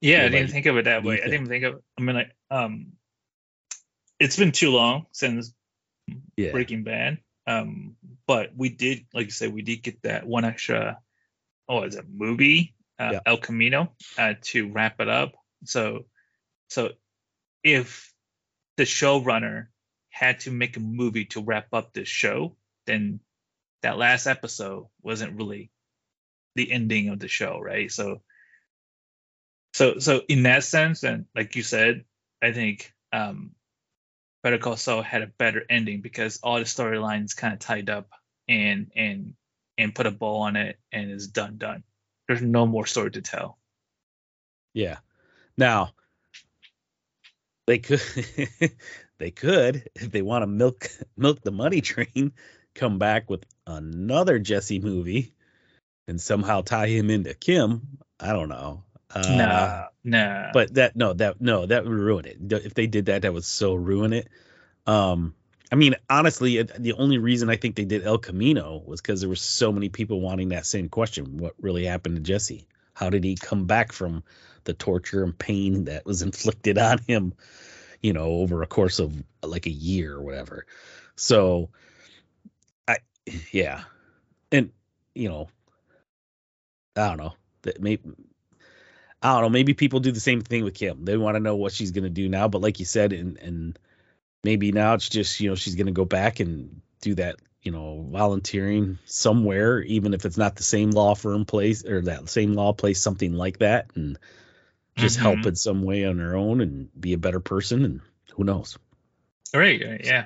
[0.01, 1.23] Yeah, I didn't think of it that What do you way.
[1.23, 1.81] I didn't think of.
[1.97, 2.91] I mean, like, um,
[4.23, 5.53] it's been too long since
[6.37, 6.51] Yeah.
[6.51, 7.19] Breaking Bad.
[7.45, 10.99] Um, but we did, like you said, we did get that one extra.
[11.67, 12.73] Oh, is it movie?
[12.97, 13.19] Uh, Yeah.
[13.25, 15.33] El Camino uh, to wrap it up.
[15.65, 16.05] So,
[16.69, 16.91] so
[17.63, 18.13] if
[18.77, 19.67] the showrunner
[20.09, 22.55] had to make a movie to wrap up this show,
[22.85, 23.19] then
[23.81, 25.69] that last episode wasn't really
[26.55, 27.91] the ending of the show, right?
[27.91, 28.21] So,
[29.73, 32.05] so, so in that sense, and like you said,
[32.41, 33.51] I think um,
[34.43, 38.09] Better Call Saul had a better ending because all the storylines kind of tied up
[38.47, 39.33] and and
[39.77, 41.83] and put a bow on it and it's done done.
[42.27, 43.57] There's no more story to tell.
[44.73, 44.97] Yeah.
[45.57, 45.91] Now
[47.67, 48.01] they could
[49.17, 52.33] they could if they want to milk milk the money train
[52.75, 55.33] come back with another Jesse movie
[56.07, 57.99] and somehow tie him into Kim.
[58.19, 58.83] I don't know.
[59.15, 60.51] Uh, nah, nah.
[60.53, 62.37] but that no that no that would ruin it.
[62.51, 64.27] If they did that that would so ruin it.
[64.87, 65.35] Um
[65.71, 69.29] i mean honestly the only reason i think they did el camino was because there
[69.29, 72.67] were so many people wanting that same question what really happened to jesse?
[72.93, 74.23] How did he come back from
[74.65, 77.33] the torture and pain that was inflicted on him
[78.01, 80.65] you know over a course of like a year or whatever?
[81.15, 81.69] So
[82.87, 82.97] i
[83.51, 83.83] yeah.
[84.51, 84.71] And
[85.15, 85.49] you know
[86.95, 87.33] i don't know.
[87.63, 87.99] That may
[89.23, 89.49] I don't know.
[89.49, 91.05] Maybe people do the same thing with Kim.
[91.05, 92.47] They want to know what she's going to do now.
[92.49, 93.79] But like you said, and and
[94.43, 97.71] maybe now it's just you know she's going to go back and do that you
[97.71, 102.53] know volunteering somewhere, even if it's not the same law firm place or that same
[102.53, 104.19] law place, something like that, and
[104.97, 105.45] just help Mhm.
[105.47, 107.85] in some way on her own and be a better person.
[107.85, 108.01] And
[108.33, 108.77] who knows?
[109.53, 110.25] right, right, yeah.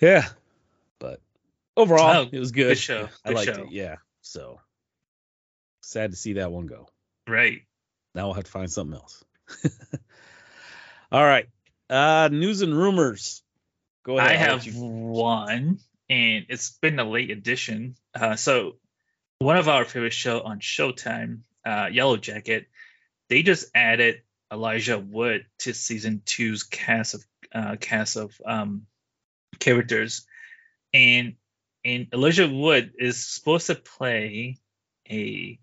[0.00, 0.28] Yeah.
[1.00, 1.20] But
[1.76, 2.68] overall, Oh, it was good.
[2.68, 3.62] good show, I good liked show.
[3.64, 3.72] it.
[3.72, 3.96] Yeah.
[4.20, 4.60] So
[5.82, 6.88] sad to see that one go.
[7.28, 7.62] Right.
[8.14, 9.24] Now we'll have to find something else.
[11.12, 11.46] All right.
[11.88, 13.42] Uh news and rumors.
[14.04, 14.30] Go ahead.
[14.30, 17.96] I have you- one, and it's been a late edition.
[18.14, 18.76] Uh, so,
[19.38, 22.66] one of our favorite show on Showtime, uh, Yellow Jacket,
[23.28, 24.22] they just added
[24.52, 28.86] Elijah Wood to season two's cast of uh, cast of um,
[29.58, 30.26] characters,
[30.94, 31.34] and
[31.84, 34.58] and Elijah Wood is supposed to play
[35.10, 35.58] a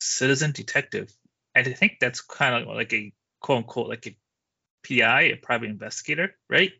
[0.00, 1.12] citizen detective.
[1.54, 4.16] And I think that's kind of like a quote unquote like a
[4.86, 6.72] PI, a private investigator, right?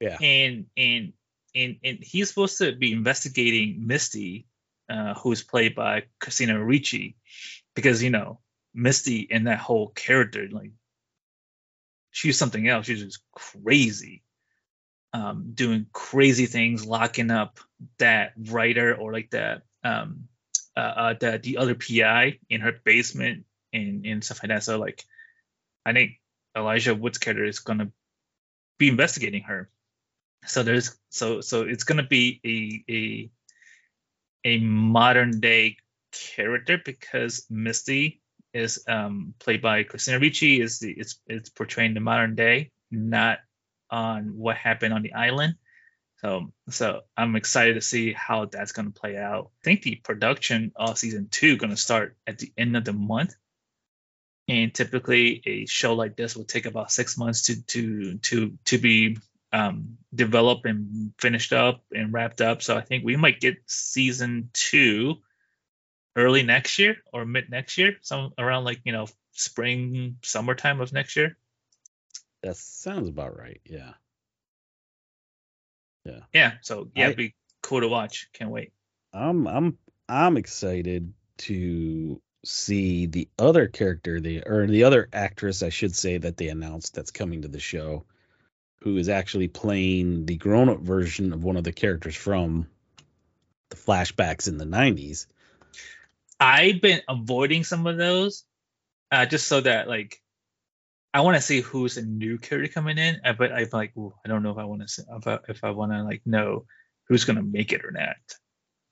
[0.00, 0.16] Yeah.
[0.20, 1.12] And and
[1.54, 4.46] and and he's supposed to be investigating Misty,
[4.90, 7.16] uh, who's played by Christina Ricci,
[7.74, 8.40] because you know
[8.74, 10.72] Misty and that whole character, like
[12.10, 12.86] she's something else.
[12.86, 14.22] She's just crazy,
[15.12, 17.58] um, doing crazy things, locking up
[17.98, 20.28] that writer or like that um,
[20.76, 24.62] uh, uh, the the other PI in her basement and and stuff like that.
[24.64, 25.04] So like,
[25.84, 26.12] I think
[26.56, 27.90] Elijah Wood's character is gonna
[28.78, 29.70] be investigating her.
[30.46, 33.30] So there's so so it's gonna be a a
[34.56, 35.76] a modern day
[36.12, 38.20] character because Misty
[38.52, 43.38] is um played by Christina Ricci is the it's it's portraying the modern day, not
[43.90, 45.54] on what happened on the island.
[46.22, 49.50] So so I'm excited to see how that's going to play out.
[49.62, 52.92] I think the production of season two going to start at the end of the
[52.92, 53.34] month.
[54.48, 58.78] And typically, a show like this will take about six months to to to to
[58.78, 59.18] be
[59.52, 62.62] um, developed and finished up and wrapped up.
[62.62, 65.16] So I think we might get season two
[66.14, 70.92] early next year or mid next year, some around like you know spring summertime of
[70.92, 71.36] next year.
[72.42, 73.60] That sounds about right.
[73.64, 73.92] Yeah.
[76.06, 76.20] Yeah.
[76.32, 76.52] Yeah.
[76.62, 78.28] So yeah, I, it'd be cool to watch.
[78.32, 78.72] Can't wait.
[79.12, 79.78] I'm I'm
[80.08, 86.18] I'm excited to see the other character, the or the other actress, I should say,
[86.18, 88.04] that they announced that's coming to the show,
[88.82, 92.68] who is actually playing the grown-up version of one of the characters from
[93.70, 95.26] the flashbacks in the '90s.
[96.38, 98.44] I've been avoiding some of those,
[99.10, 100.20] uh, just so that like
[101.16, 104.12] I want to see who's a new character coming in, uh, but I'm like, ooh,
[104.22, 106.66] I don't know if I want to if I, if I want to like know
[107.08, 108.16] who's gonna make it or not.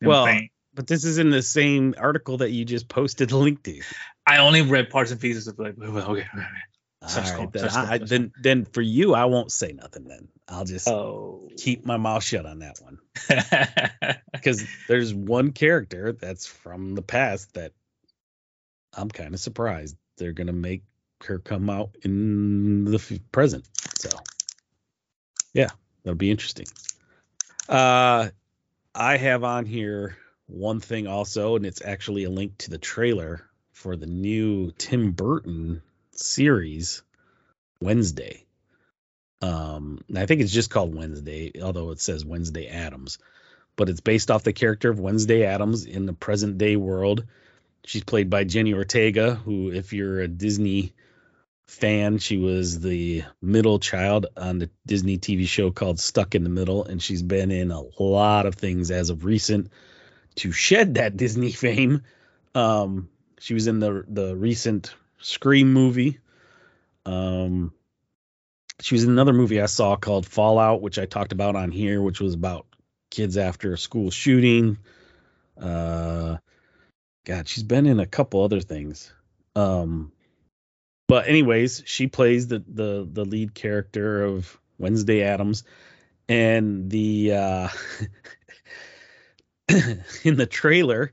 [0.00, 0.40] You know well,
[0.72, 3.78] but this is in the same article that you just posted the link to.
[4.26, 6.26] I only read parts and pieces of like, okay, okay.
[7.02, 10.04] Right, then, I, then, then for you, I won't say nothing.
[10.08, 11.50] Then I'll just oh.
[11.58, 13.00] keep my mouth shut on that one.
[14.32, 17.72] Because there's one character that's from the past that
[18.94, 20.84] I'm kind of surprised they're gonna make
[21.18, 23.64] come out in the f- present.
[23.98, 24.10] So,
[25.52, 25.68] yeah,
[26.02, 26.66] that'll be interesting.
[27.68, 28.28] Uh,
[28.94, 33.48] I have on here one thing also, and it's actually a link to the trailer
[33.72, 37.02] for the new Tim Burton series,
[37.80, 38.44] Wednesday.
[39.40, 43.18] Um, I think it's just called Wednesday, although it says Wednesday Addams,
[43.76, 47.24] but it's based off the character of Wednesday Addams in the present day world.
[47.84, 50.94] She's played by Jenna Ortega, who, if you're a Disney
[51.66, 52.18] fan.
[52.18, 56.84] She was the middle child on the Disney TV show called Stuck in the Middle,
[56.84, 59.70] and she's been in a lot of things as of recent
[60.36, 62.02] to shed that Disney fame.
[62.54, 63.08] Um,
[63.38, 66.18] she was in the the recent Scream movie.
[67.06, 67.72] Um,
[68.80, 72.00] she was in another movie I saw called Fallout, which I talked about on here,
[72.00, 72.66] which was about
[73.10, 74.78] kids after a school shooting.
[75.60, 76.38] Uh,
[77.24, 79.12] God, she's been in a couple other things.
[79.54, 80.12] Um,
[81.14, 85.62] but anyways, she plays the the the lead character of Wednesday Addams,
[86.28, 87.68] and the uh,
[90.24, 91.12] in the trailer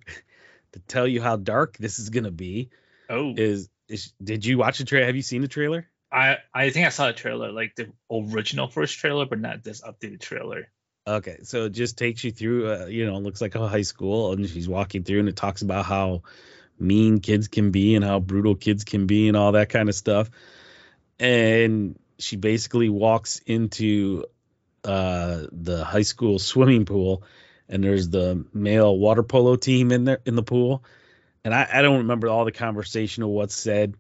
[0.72, 2.72] to tell you how dark this is gonna be.
[3.12, 5.06] Oh, is is did you watch the trailer?
[5.06, 5.88] Have you seen the trailer?
[6.12, 9.82] I I think I saw the trailer, like the original first trailer, but not this
[9.82, 10.72] updated trailer.
[11.06, 14.32] Okay, so it just takes you through, uh, you know, looks like a high school,
[14.32, 16.24] and she's walking through, and it talks about how
[16.82, 19.96] mean kids can be and how brutal kids can be and all that kind of
[19.96, 20.30] stuff.
[21.20, 24.26] And she basically walks into
[24.84, 27.24] uh, the high school swimming pool,
[27.70, 30.84] and there's the male water polo team in there in the pool.
[31.44, 33.96] And I, I don't remember all the conversation of what's said.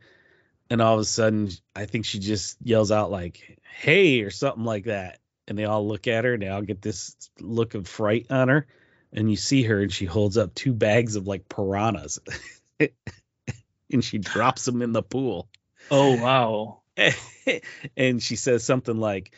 [0.69, 4.63] And all of a sudden, I think she just yells out like "Hey" or something
[4.63, 7.88] like that, and they all look at her and they all get this look of
[7.88, 8.67] fright on her.
[9.13, 12.19] And you see her, and she holds up two bags of like piranhas.
[13.91, 15.49] and she drops him in the pool.
[15.89, 16.82] Oh wow!
[17.97, 19.34] and she says something like,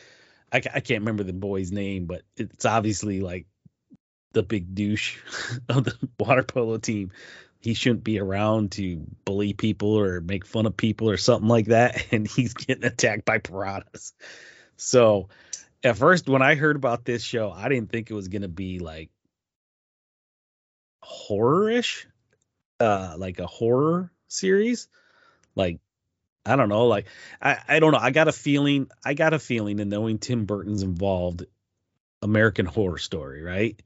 [0.51, 3.47] I, I can't remember the boy's name, but it's obviously like
[4.33, 5.17] the big douche
[5.69, 7.11] of the water polo team.
[7.59, 11.67] He shouldn't be around to bully people or make fun of people or something like
[11.67, 14.13] that, and he's getting attacked by piranhas.
[14.75, 15.29] So,
[15.81, 18.79] at first, when I heard about this show, I didn't think it was gonna be
[18.79, 19.09] like
[21.01, 22.07] horror-ish
[22.83, 24.87] uh like a horror series
[25.55, 25.79] like
[26.45, 27.07] i don't know like
[27.41, 30.45] i i don't know i got a feeling i got a feeling and knowing tim
[30.45, 31.45] burton's involved
[32.21, 33.81] american horror story right?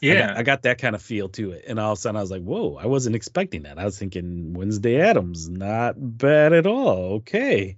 [0.00, 2.00] Yeah I got, I got, that kind of feel to it and all of a
[2.00, 3.78] sudden i was like whoa i wasn't expecting that.
[3.78, 7.76] I was thinking wednesday addams not bad at all okay.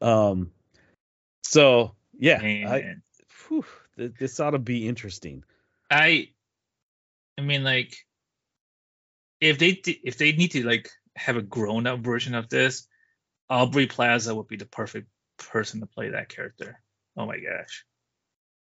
[0.00, 0.52] Um
[1.42, 2.94] so yeah I,
[3.48, 3.64] whew,
[3.96, 5.44] this ought to be interesting.
[5.90, 6.28] I
[7.36, 8.06] i mean like
[9.42, 9.70] if they
[10.04, 12.86] if they need to like have a grown up version of this,
[13.50, 16.80] Aubrey Plaza would be the perfect person to play that character.
[17.16, 17.84] Oh my gosh.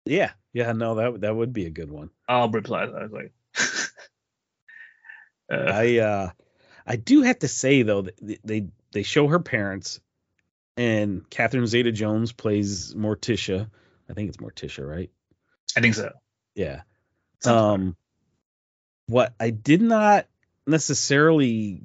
[0.05, 2.09] Yeah, yeah, no, that that would be a good one.
[2.27, 3.33] Aubrey Plaza, I was like.
[5.51, 6.29] uh, I uh,
[6.85, 9.99] I do have to say though, they they, they show her parents,
[10.77, 13.69] and Catherine Zeta-Jones plays Morticia.
[14.09, 15.11] I think it's Morticia, right?
[15.77, 16.11] I think so.
[16.55, 16.81] Yeah.
[17.45, 17.95] um,
[19.07, 20.27] what I did not
[20.67, 21.81] necessarily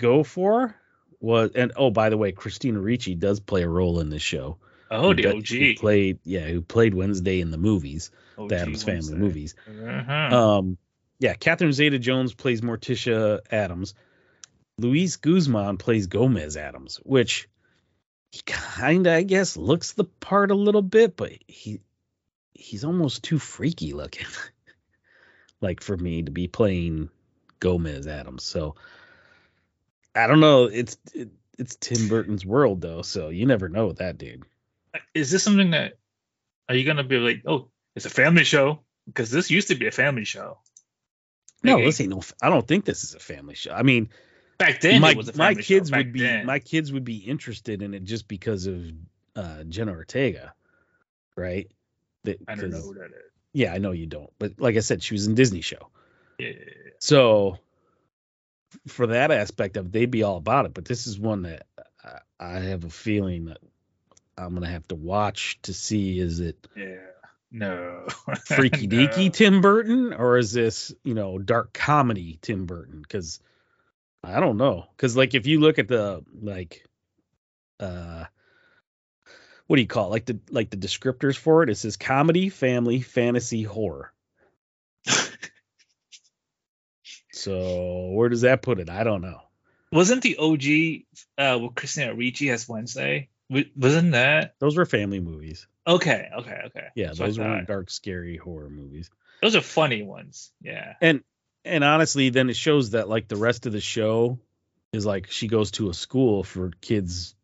[0.00, 0.74] go for
[1.20, 4.56] was and oh by the way christina ricci does play a role in this show
[4.94, 5.46] Oh, the OG.
[5.48, 9.16] who played yeah, who played Wednesday in the movies, OG the Addams Family Wednesday.
[9.16, 9.54] movies.
[9.66, 10.36] Uh-huh.
[10.58, 10.76] Um,
[11.18, 13.94] yeah, Catherine Zeta-Jones plays Morticia Addams.
[14.76, 17.48] Luis Guzman plays Gomez Addams, which
[18.32, 21.80] he kind of, I guess, looks the part a little bit, but he
[22.52, 24.26] he's almost too freaky looking,
[25.62, 27.08] like for me to be playing
[27.62, 28.42] Gomez Addams.
[28.42, 28.74] So
[30.16, 30.64] I don't know.
[30.64, 34.42] It's it, it's Tim Burton's world though, so you never know with that dude.
[35.14, 35.94] Is this something that
[36.68, 38.80] are you gonna be like, oh, it's a family show?
[39.06, 40.58] Because this used to be a family show.
[41.62, 42.20] No, Like, this ain't no.
[42.42, 43.70] I don't think this is a family show.
[43.72, 44.10] I mean,
[44.58, 46.44] back then my it was a my family show, kids would be then.
[46.44, 48.82] my kids would be interested in it just because of
[49.36, 50.52] uh Jenna Ortega,
[51.36, 51.70] right?
[52.24, 53.30] That- I don't know who that is.
[53.52, 55.90] Yeah, I know you don't, but like I said, she was in Disney show,
[56.38, 56.52] Yeah,
[56.98, 57.58] so
[58.86, 60.74] for that aspect of it, they'd be all about it.
[60.74, 61.66] But this is one that
[62.04, 63.58] I, I have a feeling that
[64.36, 66.96] I'm gonna have to watch to see is it yeah.
[67.50, 68.06] No.
[68.46, 68.96] freaky No.
[68.96, 73.02] deaky Tim Burton or is this you know dark comedy Tim Burton?
[73.02, 73.40] Because
[74.24, 74.86] I don't know.
[74.96, 76.84] Because like if you look at the like
[77.78, 78.24] uh
[79.66, 80.10] what do you call it?
[80.10, 81.70] like the like the descriptors for it?
[81.70, 84.12] It says comedy, family, fantasy, horror.
[87.32, 88.88] So where does that put it?
[88.90, 89.40] I don't know.
[89.90, 91.04] Wasn't the OG
[91.38, 93.28] uh with Christina Ricci as Wednesday?
[93.76, 95.66] Wasn't that Those were family movies.
[95.86, 96.28] okay?
[96.38, 96.86] Okay, okay.
[96.94, 99.10] Yeah, That's those weren't dark, scary horror movies.
[99.42, 100.52] Those are funny ones.
[100.62, 100.94] Yeah.
[101.00, 101.22] and
[101.64, 104.38] and honestly then it shows that like the rest of the show
[104.92, 107.34] is like she goes to a school for kids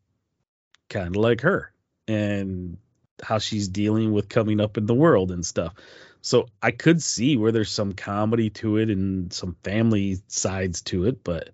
[0.89, 1.71] kind of like her
[2.07, 2.77] and
[3.21, 5.73] how she's dealing with coming up in the world and stuff
[6.21, 11.05] so i could see where there's some comedy to it and some family sides to
[11.05, 11.49] it but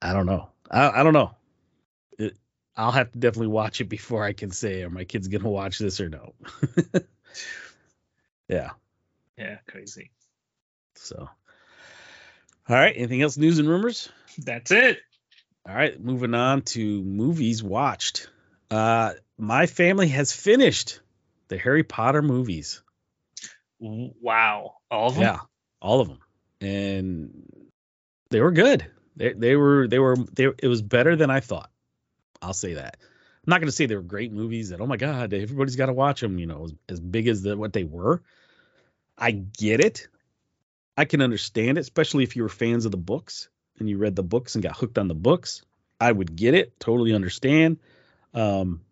[0.00, 1.32] i don't know i, I don't know
[2.18, 2.36] it,
[2.76, 5.78] i'll have to definitely watch it before i can say are my kids gonna watch
[5.78, 6.34] this or no
[8.48, 8.70] yeah
[9.38, 9.58] Yeah.
[9.66, 10.10] Crazy.
[10.94, 11.16] So,
[12.68, 12.94] all right.
[12.96, 13.36] Anything else?
[13.36, 14.08] News and rumors.
[14.38, 14.98] That's it.
[15.66, 15.98] All right.
[15.98, 18.28] Moving on to movies watched.
[18.70, 21.00] Uh, my family has finished
[21.48, 22.82] the Harry Potter movies.
[23.82, 24.76] Wow.
[24.90, 25.24] All of them.
[25.24, 25.38] Yeah,
[25.80, 26.20] all of them,
[26.60, 27.46] and
[28.30, 28.86] they were good.
[29.16, 30.44] They they were they were they.
[30.44, 31.70] It was better than I thought.
[32.40, 32.96] I'll say that.
[33.00, 34.70] I'm not going to say they were great movies.
[34.70, 36.38] That oh my god, everybody's got to watch them.
[36.38, 38.22] You know, as, as big as the, what they were.
[39.18, 40.08] I get it.
[40.96, 44.16] I can understand it, especially if you were fans of the books and you read
[44.16, 45.62] the books and got hooked on the books.
[46.00, 47.78] I would get it, totally understand.
[48.34, 48.82] Um,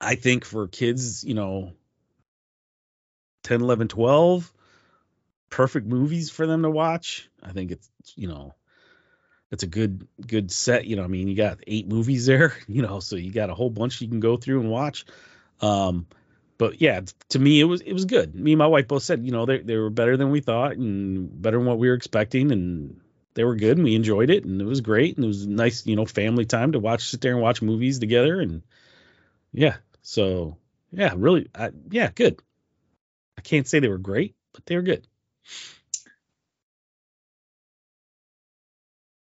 [0.00, 1.72] I think for kids, you know,
[3.44, 4.52] 10, 11, 12,
[5.50, 7.30] perfect movies for them to watch.
[7.42, 8.54] I think it's, you know,
[9.52, 12.82] it's a good good set, you know, I mean, you got 8 movies there, you
[12.82, 15.04] know, so you got a whole bunch you can go through and watch.
[15.60, 16.06] Um
[16.56, 18.34] but yeah, to me it was it was good.
[18.34, 20.72] Me and my wife both said, you know, they they were better than we thought
[20.72, 23.00] and better than what we were expecting and
[23.34, 25.86] they were good and we enjoyed it and it was great and it was nice,
[25.86, 28.62] you know, family time to watch sit there and watch movies together and
[29.52, 29.76] yeah.
[30.02, 30.56] So,
[30.90, 32.40] yeah, really I, yeah, good.
[33.38, 35.06] I can't say they were great, but they were good.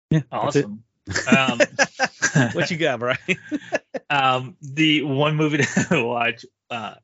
[0.10, 0.22] Yeah.
[0.32, 0.84] Awesome.
[1.28, 1.60] Um,
[2.54, 3.18] what you got, Brian?
[4.10, 6.95] um, the one movie that I watched uh,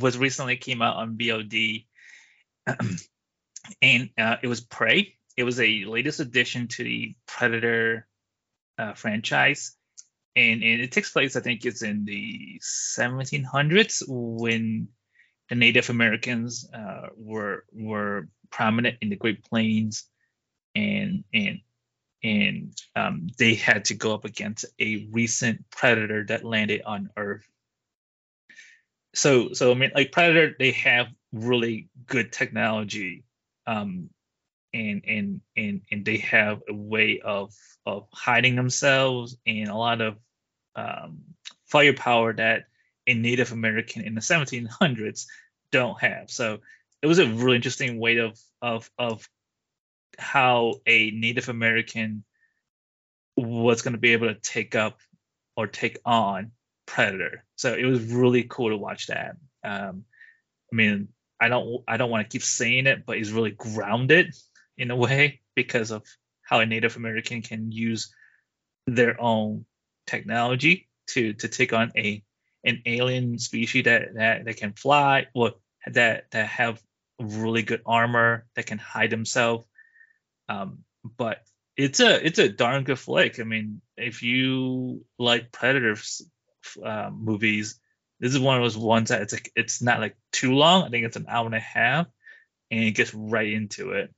[0.00, 1.86] was recently came out on VOD,
[3.82, 5.14] and uh, it was Prey.
[5.36, 8.06] It was a latest addition to the Predator
[8.78, 9.74] uh, franchise,
[10.36, 14.88] and, and it takes place, I think, it's in the 1700s when
[15.48, 20.04] the Native Americans uh, were were prominent in the Great Plains,
[20.74, 21.60] and and
[22.22, 27.48] and um, they had to go up against a recent predator that landed on Earth.
[29.14, 33.24] So, so I mean, like Predator, they have really good technology,
[33.66, 34.10] um,
[34.74, 37.54] and and and and they have a way of
[37.86, 40.16] of hiding themselves and a lot of
[40.76, 41.20] um,
[41.66, 42.64] firepower that
[43.08, 45.26] a Native American in the 1700s
[45.72, 46.30] don't have.
[46.30, 46.58] So
[47.02, 49.28] it was a really interesting way of of of
[50.18, 52.24] how a Native American
[53.36, 54.98] was going to be able to take up
[55.56, 56.52] or take on
[56.86, 57.44] Predator.
[57.56, 59.36] So it was really cool to watch that.
[59.62, 60.04] Um,
[60.72, 61.08] I mean,
[61.40, 64.34] I don't I don't want to keep saying it, but it's really grounded
[64.76, 66.02] in a way because of
[66.42, 68.12] how a Native American can use
[68.86, 69.66] their own
[70.06, 72.22] technology to to take on a
[72.68, 76.82] an alien species that that, that can fly, well that that have
[77.20, 79.64] really good armor that can hide themselves.
[80.48, 80.84] Um,
[81.16, 81.38] but
[81.76, 83.40] it's a it's a darn good flick.
[83.40, 86.22] I mean, if you like Predators,
[86.82, 87.80] uh, movies.
[88.20, 90.82] This is one of those ones that it's like it's not like too long.
[90.82, 92.06] I think it's an hour and a half,
[92.70, 94.12] and it gets right into it.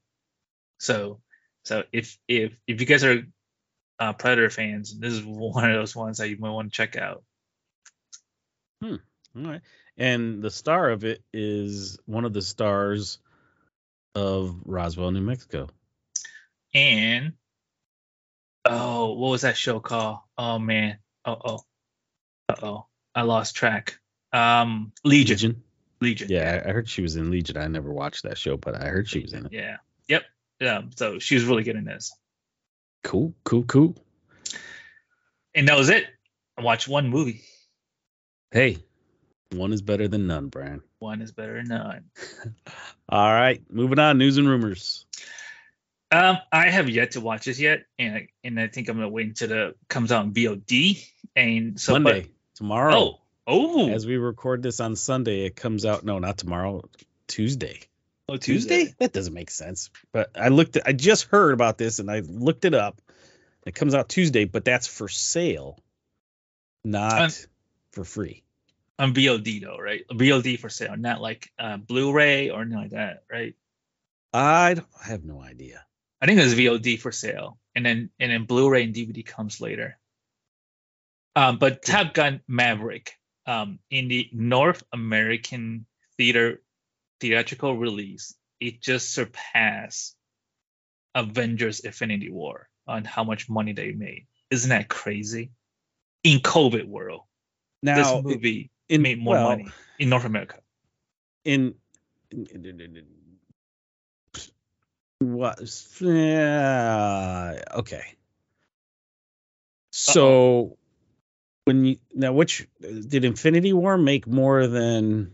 [0.78, 1.20] So,
[1.64, 3.22] so if if if you guys are
[3.98, 6.96] uh, Predator fans, this is one of those ones that you might want to check
[6.96, 7.22] out.
[8.82, 8.96] Hmm.
[9.36, 9.60] All right.
[9.96, 13.18] And the star of it is one of the stars
[14.14, 15.68] of Roswell, New Mexico.
[16.74, 17.34] And
[18.64, 20.18] oh, what was that show called?
[20.38, 20.98] Oh man.
[21.24, 21.60] Oh oh.
[22.48, 22.86] Uh oh.
[23.14, 23.98] I lost track.
[24.32, 25.36] Um Legion.
[25.36, 25.62] Legion.
[26.00, 26.28] Legion.
[26.30, 27.56] Yeah, I heard she was in Legion.
[27.56, 29.52] I never watched that show, but I heard she was in it.
[29.52, 29.76] Yeah.
[30.08, 30.22] Yep.
[30.60, 30.82] Yeah.
[30.96, 32.12] So she was really good in this.
[33.04, 33.96] Cool, cool, cool.
[35.54, 36.06] And that was it.
[36.56, 37.42] I watched one movie.
[38.52, 38.78] Hey,
[39.52, 40.82] one is better than none, Brian.
[40.98, 42.04] One is better than none.
[43.08, 44.18] All right, moving on.
[44.18, 45.06] News and rumors.
[46.10, 49.08] Um, I have yet to watch this yet, and I, and I think I'm gonna
[49.08, 51.04] wait until it comes out in VOD.
[51.36, 52.94] And so Monday, but, tomorrow.
[52.96, 53.88] Oh, oh.
[53.90, 56.04] As we record this on Sunday, it comes out.
[56.04, 56.82] No, not tomorrow.
[57.28, 57.80] Tuesday.
[58.28, 58.78] Oh, Tuesday?
[58.78, 58.94] Tuesday?
[58.98, 59.90] That doesn't make sense.
[60.12, 60.76] But I looked.
[60.76, 63.00] At, I just heard about this, and I looked it up.
[63.64, 65.78] It comes out Tuesday, but that's for sale,
[66.84, 67.30] not um,
[67.92, 68.44] for free
[69.00, 70.06] on VOD though, right?
[70.12, 73.54] VOD for sale, not like uh, Blu-ray or anything like that, right?
[74.32, 75.84] I I have no idea.
[76.20, 79.98] I think it's VOD for sale, and then and then Blu-ray and DVD comes later.
[81.34, 83.12] Um, but Top Gun Maverick,
[83.46, 85.86] um, in the North American
[86.18, 86.60] theater
[87.20, 90.14] theatrical release, it just surpassed
[91.14, 94.26] Avengers: Infinity War on how much money they made.
[94.50, 95.52] Isn't that crazy?
[96.22, 97.22] In COVID world,
[97.82, 99.68] now this movie in, made more well, money
[99.98, 100.58] in North America.
[101.44, 101.74] In,
[102.30, 103.06] in, in, in
[105.20, 105.60] what?
[106.00, 108.14] Yeah, okay.
[109.92, 110.78] So Uh-oh.
[111.64, 115.32] when you now, which did Infinity War make more than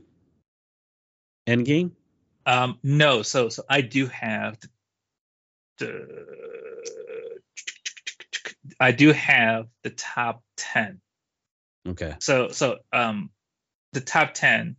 [1.47, 1.93] Endgame?
[2.47, 3.23] Um, no.
[3.23, 4.59] So so I do have
[5.79, 6.27] the
[8.81, 11.01] I do have the top ten.
[11.87, 12.15] Okay.
[12.21, 13.31] So so um
[13.93, 14.77] the top 10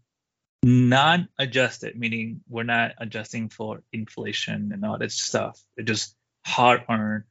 [0.64, 5.60] non-adjusted meaning we're not adjusting for inflation and all that stuff.
[5.78, 7.24] It just hard-earned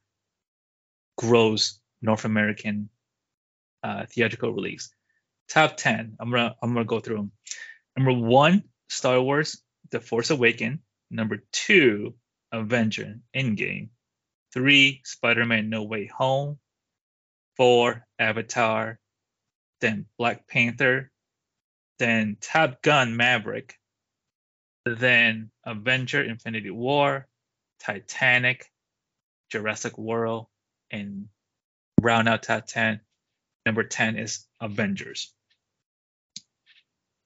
[1.16, 2.90] gross north american
[3.82, 4.90] uh, theatrical release.
[5.48, 7.32] Top 10 i'm gonna i'm gonna go through them
[7.96, 12.14] number one star wars the force awaken number two
[12.52, 13.88] avenger endgame.
[14.52, 16.58] Three spider-man no way home.
[17.56, 18.98] Four avatar
[19.80, 21.10] then black panther
[21.98, 23.78] then Top Gun Maverick,
[24.84, 27.26] then Avenger Infinity War,
[27.80, 28.70] Titanic,
[29.50, 30.46] Jurassic World,
[30.90, 31.28] and
[32.00, 33.00] round out top 10.
[33.64, 35.32] Number 10 is Avengers.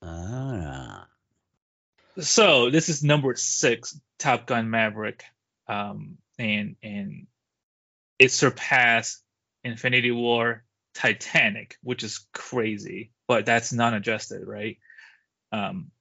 [0.01, 1.07] Ah.
[2.19, 5.23] So this is number six, Top Gun Maverick.
[5.67, 7.27] Um, and and
[8.17, 9.21] it surpassed
[9.63, 10.63] Infinity War,
[10.93, 14.77] Titanic, which is crazy but that's non-adjusted, right?
[15.53, 15.91] Um,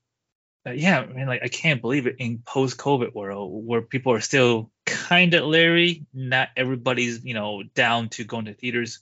[0.66, 4.72] yeah, I mean, like I can't believe it in post-COVID world where people are still
[4.84, 6.07] kind of leery.
[6.12, 8.99] Not everybody's, you know, down to going to theaters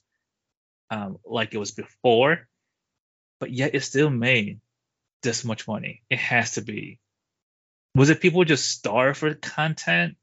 [0.91, 2.47] um, like it was before,
[3.41, 4.61] but yet it still made
[5.22, 6.03] this much money.
[6.11, 7.01] It has to be.
[7.95, 10.18] Was it people just starve for content,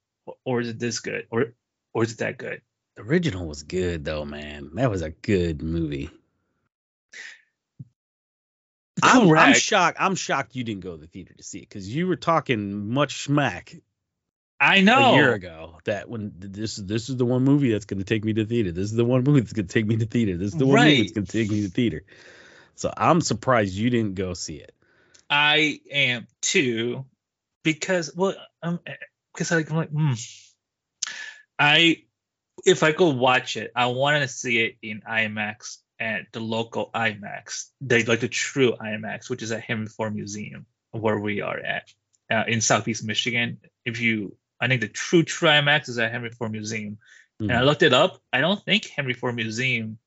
[0.45, 1.55] or is it this good, or
[1.91, 2.61] or is it that good?
[2.95, 4.71] The original was good though, man.
[4.75, 6.09] That was a good movie.
[9.03, 9.97] I'm, I'm, shocked.
[9.99, 12.89] I'm shocked you didn't go to the theater to see it because you were talking
[12.93, 13.75] much smack.
[14.59, 17.85] I know a year ago that when this is this is the one movie that's
[17.85, 18.71] going to take me to theater.
[18.71, 20.37] This is the one movie that's going to take me to theater.
[20.37, 20.85] This is the one right.
[20.85, 22.03] movie that's going to take me to theater.
[22.75, 24.73] So I'm surprised you didn't go see it.
[25.29, 27.05] I am too,
[27.63, 28.79] because well, um,
[29.33, 30.51] because I'm like, mm,
[31.59, 32.04] I
[32.65, 36.89] if I could watch it, I want to see it in IMAX at the local
[36.93, 41.57] IMAX, they like the true IMAX, which is at Henry Ford Museum, where we are
[41.57, 41.93] at
[42.31, 43.59] uh, in Southeast Michigan.
[43.85, 46.97] If you, I think the true true IMAX is at Henry Ford Museum,
[47.41, 47.43] mm-hmm.
[47.43, 47.65] and I mm-hmm.
[47.65, 48.21] looked it up.
[48.33, 49.97] I don't think Henry Ford Museum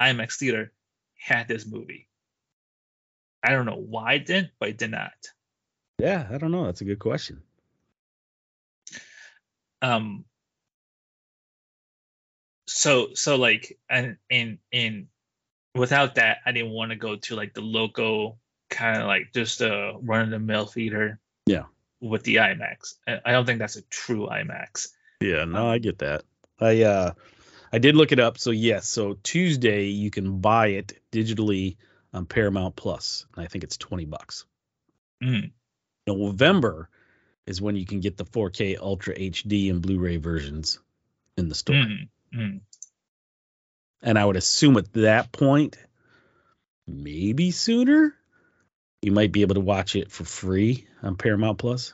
[0.00, 0.72] IMAX theater
[1.18, 2.08] had this movie.
[3.42, 5.12] I don't know why it didn't, but it did not.
[5.98, 6.64] Yeah, I don't know.
[6.64, 7.42] That's a good question.
[9.80, 10.24] Um.
[12.68, 15.08] So so like and in in
[15.74, 18.38] without that, I didn't want to go to like the local
[18.68, 21.18] kind of like just a run of the mill theater.
[21.46, 21.64] Yeah.
[22.00, 24.88] With the IMAX, I don't think that's a true IMAX.
[25.20, 26.22] Yeah, no, um, I get that.
[26.60, 27.12] I uh,
[27.72, 28.38] I did look it up.
[28.38, 31.76] So yes, so Tuesday you can buy it digitally
[32.12, 34.44] on Paramount Plus, and I think it's 20 bucks.
[35.22, 35.50] Mm.
[36.06, 36.88] November
[37.46, 40.78] is when you can get the 4K Ultra HD and Blu-ray versions
[41.36, 41.76] in the store.
[41.76, 42.08] Mm.
[42.34, 42.60] Mm.
[44.02, 45.76] And I would assume at that point,
[46.86, 48.14] maybe sooner,
[49.02, 51.92] you might be able to watch it for free on Paramount Plus.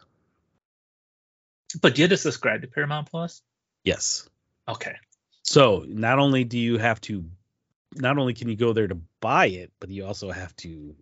[1.81, 3.43] But you had to subscribe to Paramount Plus.
[3.85, 4.29] Yes.
[4.69, 4.95] Okay.
[5.43, 7.25] So not only do you have to,
[7.95, 10.95] not only can you go there to buy it, but you also have to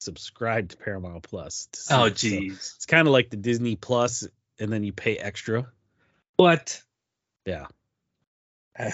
[0.00, 1.68] subscribe to Paramount Plus.
[1.72, 2.18] To Oh, it.
[2.18, 2.76] So jeez.
[2.76, 4.26] it's kind of like the Disney Plus,
[4.58, 5.66] and then you pay extra.
[6.36, 6.82] What?
[7.44, 7.66] Yeah.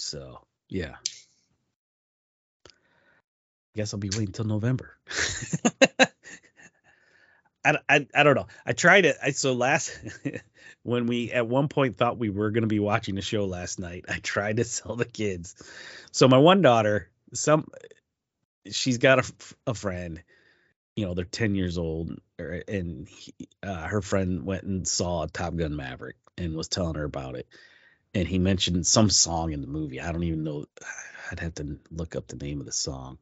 [0.00, 0.94] So yeah.
[2.66, 2.70] I
[3.74, 4.96] guess I'll be waiting till November.
[7.64, 8.46] I, I, I don't know.
[8.64, 9.16] I tried it.
[9.22, 9.98] I so last
[10.82, 13.78] when we at one point thought we were going to be watching the show last
[13.78, 15.54] night, I tried to sell the kids.
[16.12, 17.66] So my one daughter, some
[18.70, 19.32] she's got a,
[19.68, 20.22] a friend,
[20.96, 25.56] you know, they're 10 years old and he, uh, her friend went and saw Top
[25.56, 27.46] Gun Maverick and was telling her about it.
[28.14, 30.00] And he mentioned some song in the movie.
[30.00, 30.64] I don't even know.
[31.30, 33.18] I'd have to look up the name of the song.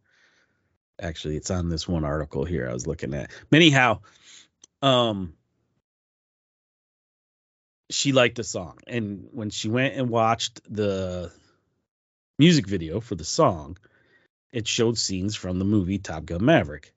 [1.00, 3.30] Actually, it's on this one article here I was looking at.
[3.52, 4.00] Anyhow,
[4.80, 5.34] um,
[7.90, 11.32] she liked the song, and when she went and watched the
[12.38, 13.76] music video for the song,
[14.52, 16.94] it showed scenes from the movie Top Gun Maverick.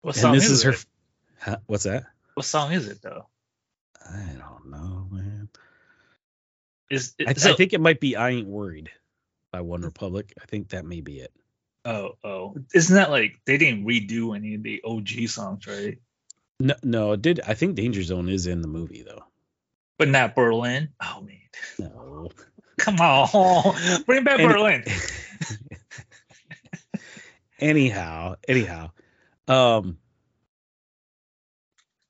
[0.00, 0.70] What and song this is, is her.
[0.70, 0.86] it?
[1.38, 1.56] Huh?
[1.66, 2.04] What's that?
[2.34, 3.26] What song is it though?
[4.08, 5.48] I don't know, man.
[6.90, 8.90] Is it, I, so, I think it might be "I Ain't Worried"
[9.52, 10.32] by OneRepublic.
[10.40, 11.32] I think that may be it.
[11.86, 15.98] Oh, oh, isn't that like they didn't redo any of the OG songs, right?
[16.60, 17.40] No, no, it did.
[17.46, 19.24] I think Danger Zone is in the movie though.
[19.98, 20.90] But not Berlin.
[21.02, 21.38] Oh man,
[21.78, 22.30] No.
[22.78, 24.84] come on, bring back And- Berlin.
[27.58, 28.90] anyhow, anyhow,
[29.48, 29.98] um,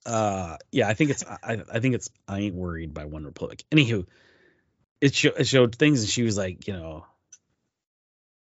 [0.07, 3.63] uh, yeah, I think it's I, I think it's I ain't worried by OneRepublic.
[3.71, 4.07] Anywho,
[5.01, 7.07] it, sho- it showed things, and she was like, you know,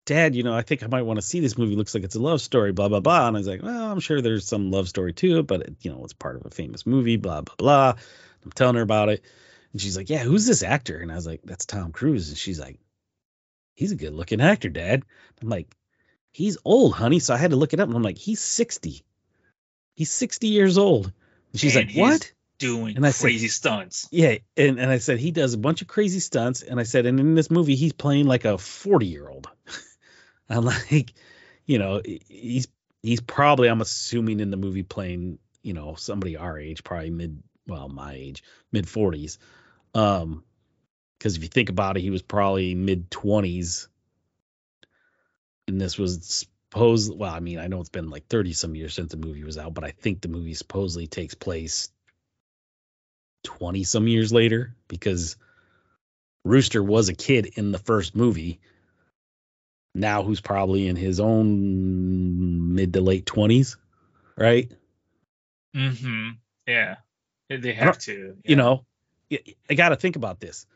[0.07, 1.77] Dad, you know, I think I might want to see this movie.
[1.77, 3.29] Looks like it's a love story, blah blah blah.
[3.29, 5.77] And I was like, well, I'm sure there's some love story to it, but it,
[5.83, 7.95] you know, it's part of a famous movie, blah blah blah.
[8.45, 9.23] I'm telling her about it,
[9.73, 10.99] and she's like, yeah, who's this actor?
[10.99, 12.79] And I was like, that's Tom Cruise, and she's like,
[13.75, 15.03] he's a good looking actor, Dad.
[15.41, 15.75] I'm like,
[16.33, 17.19] he's old, honey.
[17.21, 19.05] So I had to look it up, and I'm like, he's 60.
[19.95, 21.13] He's 60 years old.
[21.53, 22.33] And she's And like, what?
[22.59, 24.09] Doing And I said- crazy stunts.
[24.11, 27.07] Yeah, and, and I said he does a bunch of crazy stunts, and I said,
[27.07, 29.49] and in this movie he's playing like a forty year old.
[30.51, 31.13] I'm like,
[31.67, 32.67] you know, he's
[33.01, 37.43] he's probably I'm assuming in the movie playing, you know, somebody our age, probably mid,
[37.69, 38.43] well, my age,
[38.73, 39.39] mid forties.
[39.95, 40.43] Um,
[41.19, 43.89] because if you think about it, he was probably mid twenties,
[45.69, 47.17] and this was supposed.
[47.17, 49.59] Well, I mean, I know it's been like thirty some years since the movie was
[49.59, 51.91] out, but I think the movie supposedly takes place
[53.45, 55.37] 20 some years later because
[56.45, 58.61] Rooster was a kid in the first movie.
[59.95, 63.77] Now who's probably in his own mid to late 20s,
[64.37, 64.71] right?
[65.75, 66.31] Mm-hmm.
[66.67, 66.97] Yeah,
[67.49, 68.37] they have to.
[68.45, 68.85] You know,
[69.33, 70.67] i got to think about this.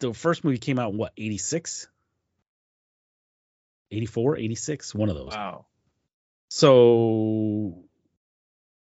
[0.00, 1.88] The first movie came out in what, 86?
[3.92, 5.32] 84, 86, one of those.
[5.32, 5.66] Wow.
[6.50, 7.84] So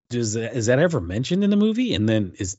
[0.10, 1.94] does that, is that ever mentioned in the movie?
[1.94, 2.58] And then is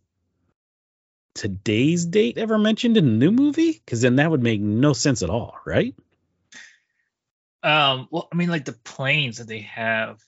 [1.35, 3.73] today's date ever mentioned in the new movie?
[3.73, 5.95] Because then that would make no sense at all, right?
[7.63, 8.07] Um.
[8.11, 10.21] Well, I mean, like the planes that they have.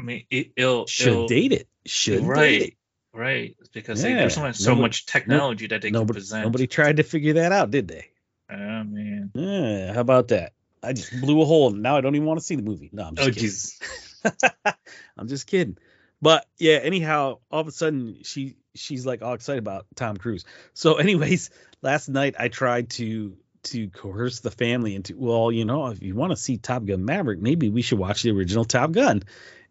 [0.00, 1.68] I mean, it, it'll Should it'll, date it.
[1.86, 2.74] Should right, date it.
[3.18, 3.56] right.
[3.72, 6.44] Because they, there's so much, so Nobody- much technology that they can Nobody, present.
[6.44, 8.06] nobody tried to figure that out, did they?
[8.50, 8.54] Oh
[8.84, 9.30] man.
[9.34, 10.52] Yeah, how about that?
[10.84, 11.70] I just blew a hole.
[11.70, 12.90] Now I don't even want to see the movie.
[12.92, 13.48] No, I'm just Oh kidding.
[13.48, 14.74] jeez.
[15.16, 15.76] I'm just kidding.
[16.22, 20.44] But yeah, anyhow, all of a sudden she she's like all excited about Tom Cruise.
[20.72, 21.50] So, anyways,
[21.82, 26.14] last night I tried to to coerce the family into well, you know, if you
[26.14, 29.22] want to see Top Gun Maverick, maybe we should watch the original Top Gun.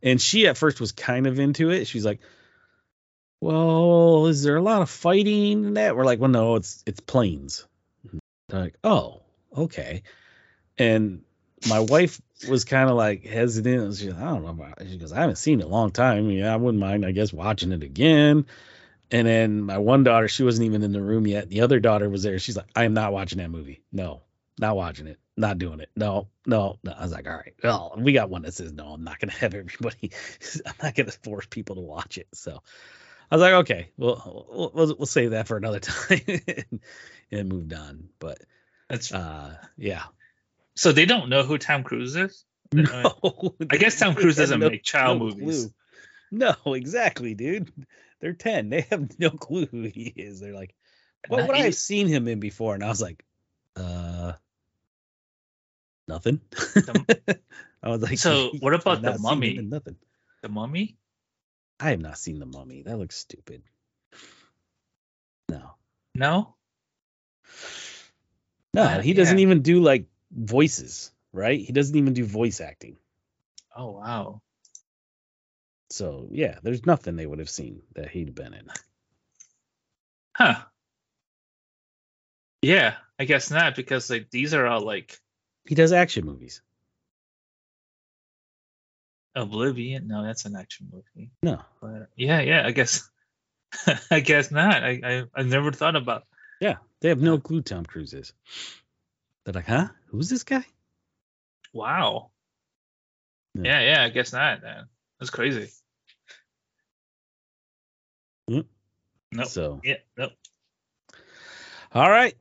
[0.01, 1.85] And she at first was kind of into it.
[1.87, 2.19] She's like,
[3.41, 5.95] Well, is there a lot of fighting in that?
[5.95, 7.65] We're like, Well, no, it's it's planes.
[8.49, 9.21] They're like, Oh,
[9.55, 10.03] okay.
[10.77, 11.23] And
[11.67, 12.19] my wife
[12.49, 13.95] was kind of like hesitant.
[13.95, 14.89] She's like, I don't know about it.
[14.89, 16.29] She goes, I haven't seen it in a long time.
[16.29, 18.45] Yeah, I wouldn't mind, I guess, watching it again.
[19.11, 21.49] And then my one daughter, she wasn't even in the room yet.
[21.49, 22.39] The other daughter was there.
[22.39, 23.83] She's like, I am not watching that movie.
[23.91, 24.23] No,
[24.59, 25.19] not watching it.
[25.35, 25.89] Not doing it.
[25.95, 26.91] No, no, no.
[26.91, 27.53] I was like, all right.
[27.63, 28.87] Well, we got one that says no.
[28.87, 30.11] I'm not gonna have everybody.
[30.65, 32.27] I'm not gonna force people to watch it.
[32.33, 32.61] So
[33.31, 36.79] I was like, okay, well, we'll we'll, we'll save that for another time, and,
[37.31, 38.09] and moved on.
[38.19, 38.39] But
[38.89, 40.03] That's uh, yeah,
[40.75, 42.45] So they don't know who Tom Cruise is.
[42.73, 43.19] No,
[43.69, 45.65] I guess Tom Cruise doesn't no- make child no movies.
[45.65, 45.73] clue.
[46.65, 47.71] No, exactly, dude.
[48.19, 48.69] They're ten.
[48.69, 50.39] They have no clue who he is.
[50.39, 50.73] They're like,
[51.27, 52.73] what Not would I have seen him in before?
[52.73, 53.23] And I was like,
[53.75, 54.33] uh,
[56.07, 56.41] nothing.
[57.83, 59.57] I was like, So, what about The not seen him Mummy?
[59.61, 59.95] Nothing.
[60.41, 60.97] The Mummy?
[61.79, 62.83] I have not seen the mummy.
[62.83, 63.61] That looks stupid.
[65.49, 65.75] No,
[66.15, 66.55] No.
[68.73, 71.59] no, Uh, he doesn't even do like voices, right?
[71.59, 72.97] He doesn't even do voice acting.
[73.75, 74.41] Oh wow.
[75.89, 78.67] So yeah, there's nothing they would have seen that he'd been in.
[80.35, 80.55] Huh.
[82.61, 85.19] Yeah, I guess not because like these are all like
[85.67, 86.61] He does action movies.
[89.35, 90.07] Oblivion.
[90.07, 91.31] No, that's an action movie.
[91.43, 93.09] No, But yeah, yeah, I guess
[94.11, 94.83] I guess not.
[94.83, 96.23] I I, I never thought about
[96.61, 98.33] yeah, they have no clue Tom Cruise is.
[99.45, 99.87] They're like, huh?
[100.07, 100.65] Who's this guy?
[101.73, 102.29] wow.
[103.55, 103.61] Yeah.
[103.63, 104.85] Yeah, yeah, I guess not, man.
[105.19, 105.69] That's crazy.
[108.49, 108.65] Mm.
[109.31, 109.47] Nope.
[109.47, 110.31] So, Yeah, nope.
[111.93, 112.35] all right.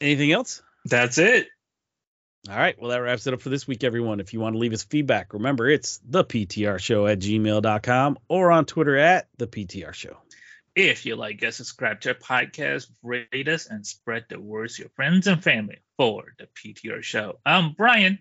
[0.00, 0.62] Anything else?
[0.84, 1.48] That's it.
[2.48, 2.80] All right.
[2.80, 4.20] Well, that wraps it up for this week, everyone.
[4.20, 8.52] If you want to leave us feedback, remember it's the PTR show at gmail.com or
[8.52, 10.16] on Twitter at the PTR show.
[10.78, 14.82] If you like us, subscribe to our podcast, rate us, and spread the words to
[14.82, 17.40] your friends and family for the PTR show.
[17.44, 18.20] I'm Brian.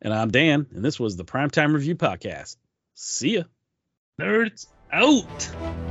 [0.00, 2.56] And I'm Dan, and this was the Primetime Review Podcast.
[2.94, 3.42] See ya.
[4.18, 5.87] Nerds out.